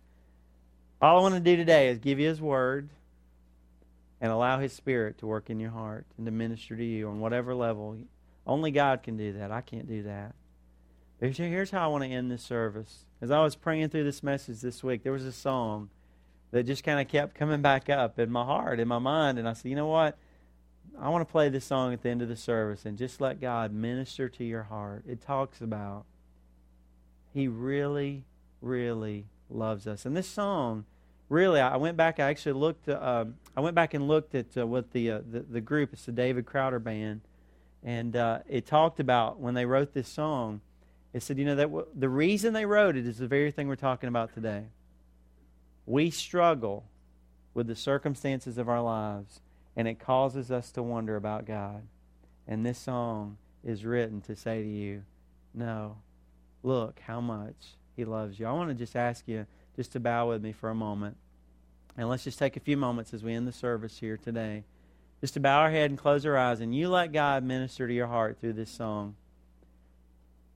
All 1.00 1.18
I 1.18 1.22
want 1.22 1.36
to 1.36 1.40
do 1.40 1.54
today 1.54 1.86
is 1.86 2.00
give 2.00 2.18
you 2.18 2.26
His 2.26 2.40
word 2.40 2.88
and 4.20 4.32
allow 4.32 4.58
His 4.58 4.72
Spirit 4.72 5.18
to 5.18 5.28
work 5.28 5.48
in 5.48 5.60
your 5.60 5.70
heart 5.70 6.06
and 6.16 6.26
to 6.26 6.32
minister 6.32 6.74
to 6.74 6.84
you 6.84 7.08
on 7.08 7.20
whatever 7.20 7.54
level. 7.54 7.98
Only 8.48 8.72
God 8.72 9.04
can 9.04 9.16
do 9.16 9.34
that. 9.34 9.52
I 9.52 9.60
can't 9.60 9.86
do 9.86 10.02
that. 10.02 10.34
Here's 11.32 11.70
how 11.70 11.84
I 11.84 11.86
want 11.86 12.04
to 12.04 12.10
end 12.10 12.30
this 12.30 12.42
service. 12.42 13.06
As 13.22 13.30
I 13.30 13.40
was 13.40 13.56
praying 13.56 13.88
through 13.88 14.04
this 14.04 14.22
message 14.22 14.60
this 14.60 14.84
week, 14.84 15.04
there 15.04 15.12
was 15.12 15.24
a 15.24 15.32
song 15.32 15.88
that 16.50 16.64
just 16.64 16.84
kind 16.84 17.00
of 17.00 17.08
kept 17.08 17.34
coming 17.34 17.62
back 17.62 17.88
up 17.88 18.18
in 18.18 18.30
my 18.30 18.44
heart, 18.44 18.78
in 18.78 18.88
my 18.88 18.98
mind. 18.98 19.38
And 19.38 19.48
I 19.48 19.54
said, 19.54 19.70
you 19.70 19.76
know 19.76 19.86
what? 19.86 20.18
I 21.00 21.08
want 21.08 21.26
to 21.26 21.32
play 21.32 21.48
this 21.48 21.64
song 21.64 21.94
at 21.94 22.02
the 22.02 22.10
end 22.10 22.20
of 22.20 22.28
the 22.28 22.36
service 22.36 22.84
and 22.84 22.98
just 22.98 23.22
let 23.22 23.40
God 23.40 23.72
minister 23.72 24.28
to 24.28 24.44
your 24.44 24.64
heart. 24.64 25.04
It 25.08 25.22
talks 25.22 25.62
about 25.62 26.04
He 27.32 27.48
really, 27.48 28.24
really 28.60 29.24
loves 29.48 29.86
us. 29.86 30.04
And 30.04 30.14
this 30.14 30.28
song, 30.28 30.84
really, 31.30 31.58
I 31.58 31.78
went 31.78 31.96
back. 31.96 32.20
I 32.20 32.28
actually 32.28 32.52
looked. 32.52 32.86
Uh, 32.86 33.24
I 33.56 33.60
went 33.60 33.74
back 33.74 33.94
and 33.94 34.06
looked 34.06 34.34
at 34.34 34.56
uh, 34.58 34.66
what 34.66 34.92
the, 34.92 35.10
uh, 35.10 35.20
the, 35.28 35.40
the 35.40 35.60
group. 35.62 35.94
It's 35.94 36.04
the 36.04 36.12
David 36.12 36.44
Crowder 36.44 36.78
Band, 36.78 37.22
and 37.82 38.14
uh, 38.14 38.40
it 38.46 38.66
talked 38.66 39.00
about 39.00 39.40
when 39.40 39.54
they 39.54 39.64
wrote 39.64 39.94
this 39.94 40.08
song. 40.08 40.60
It 41.14 41.22
said, 41.22 41.38
you 41.38 41.44
know, 41.44 41.54
that 41.54 41.68
w- 41.68 41.86
the 41.94 42.08
reason 42.08 42.52
they 42.52 42.66
wrote 42.66 42.96
it 42.96 43.06
is 43.06 43.18
the 43.18 43.28
very 43.28 43.52
thing 43.52 43.68
we're 43.68 43.76
talking 43.76 44.08
about 44.08 44.34
today. 44.34 44.64
We 45.86 46.10
struggle 46.10 46.84
with 47.54 47.68
the 47.68 47.76
circumstances 47.76 48.58
of 48.58 48.68
our 48.68 48.82
lives, 48.82 49.40
and 49.76 49.86
it 49.86 50.00
causes 50.00 50.50
us 50.50 50.72
to 50.72 50.82
wonder 50.82 51.14
about 51.14 51.46
God. 51.46 51.82
And 52.48 52.66
this 52.66 52.78
song 52.78 53.38
is 53.62 53.84
written 53.84 54.22
to 54.22 54.34
say 54.34 54.60
to 54.60 54.68
you, 54.68 55.04
no, 55.54 55.98
look 56.64 56.98
how 57.06 57.20
much 57.20 57.76
He 57.94 58.04
loves 58.04 58.40
you. 58.40 58.46
I 58.46 58.52
want 58.52 58.70
to 58.70 58.74
just 58.74 58.96
ask 58.96 59.28
you 59.28 59.46
just 59.76 59.92
to 59.92 60.00
bow 60.00 60.28
with 60.28 60.42
me 60.42 60.50
for 60.50 60.68
a 60.68 60.74
moment. 60.74 61.16
And 61.96 62.08
let's 62.08 62.24
just 62.24 62.40
take 62.40 62.56
a 62.56 62.60
few 62.60 62.76
moments 62.76 63.14
as 63.14 63.22
we 63.22 63.34
end 63.34 63.46
the 63.46 63.52
service 63.52 63.98
here 63.98 64.16
today. 64.16 64.64
Just 65.20 65.34
to 65.34 65.40
bow 65.40 65.60
our 65.60 65.70
head 65.70 65.90
and 65.90 65.98
close 65.98 66.26
our 66.26 66.36
eyes, 66.36 66.60
and 66.60 66.74
you 66.74 66.88
let 66.88 67.12
God 67.12 67.44
minister 67.44 67.86
to 67.86 67.94
your 67.94 68.08
heart 68.08 68.38
through 68.40 68.54
this 68.54 68.70
song. 68.70 69.14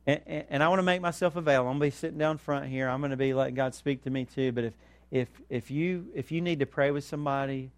And, 0.09 0.47
and, 0.49 0.63
I 0.63 0.69
want 0.69 0.79
to 0.79 0.85
make 0.85 1.03
myself 1.03 1.37
available. 1.37 1.71
I'm 1.71 1.79
going 1.79 1.91
to 1.91 1.95
be 1.95 2.01
sitting 2.01 2.17
down 2.17 2.39
front 2.39 2.65
here. 2.67 2.89
I'm 2.89 3.01
going 3.03 3.11
to 3.11 3.17
be 3.19 3.35
letting 3.35 3.55
God 3.55 3.75
speak 3.75 4.05
to 4.05 4.11
me 4.11 4.25
too. 4.25 4.53
But 4.53 4.65
if, 4.65 4.73
if, 5.11 5.29
if, 5.51 5.71
you, 5.71 6.07
if 6.15 6.33
you 6.33 6.41
need 6.41 6.61
to 6.61 6.67
pray 6.67 6.91
with 6.91 7.05
somebody, 7.05 7.71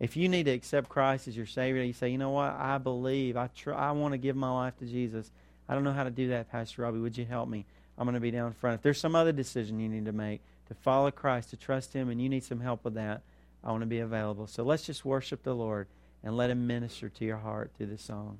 if 0.00 0.16
you 0.16 0.30
need 0.30 0.44
to 0.44 0.50
accept 0.50 0.88
Christ 0.88 1.28
as 1.28 1.36
your 1.36 1.44
Savior, 1.44 1.82
you 1.82 1.92
say, 1.92 2.08
you 2.08 2.16
know 2.16 2.30
what, 2.30 2.54
I 2.54 2.78
believe, 2.78 3.36
I, 3.36 3.48
tr- 3.48 3.74
I 3.74 3.90
want 3.90 4.12
to 4.12 4.18
give 4.18 4.34
my 4.34 4.50
life 4.50 4.78
to 4.78 4.86
Jesus. 4.86 5.30
I 5.68 5.74
don't 5.74 5.84
know 5.84 5.92
how 5.92 6.04
to 6.04 6.10
do 6.10 6.28
that, 6.28 6.50
Pastor 6.50 6.80
Robbie. 6.80 7.00
Would 7.00 7.18
you 7.18 7.26
help 7.26 7.50
me? 7.50 7.66
I'm 7.98 8.06
going 8.06 8.14
to 8.14 8.20
be 8.20 8.30
down 8.30 8.54
front. 8.54 8.76
If 8.76 8.82
there's 8.82 9.00
some 9.00 9.14
other 9.14 9.32
decision 9.32 9.78
you 9.78 9.90
need 9.90 10.06
to 10.06 10.12
make 10.12 10.40
to 10.68 10.74
follow 10.74 11.10
Christ, 11.10 11.50
to 11.50 11.58
trust 11.58 11.92
Him, 11.92 12.08
and 12.08 12.18
you 12.18 12.30
need 12.30 12.44
some 12.44 12.60
help 12.60 12.82
with 12.82 12.94
that, 12.94 13.20
I 13.62 13.72
want 13.72 13.82
to 13.82 13.86
be 13.86 13.98
available. 13.98 14.46
So 14.46 14.62
let's 14.62 14.86
just 14.86 15.04
worship 15.04 15.42
the 15.42 15.54
Lord 15.54 15.86
and 16.24 16.34
let 16.34 16.48
Him 16.48 16.66
minister 16.66 17.10
to 17.10 17.24
your 17.26 17.38
heart 17.38 17.72
through 17.76 17.88
this 17.88 18.02
song. 18.02 18.38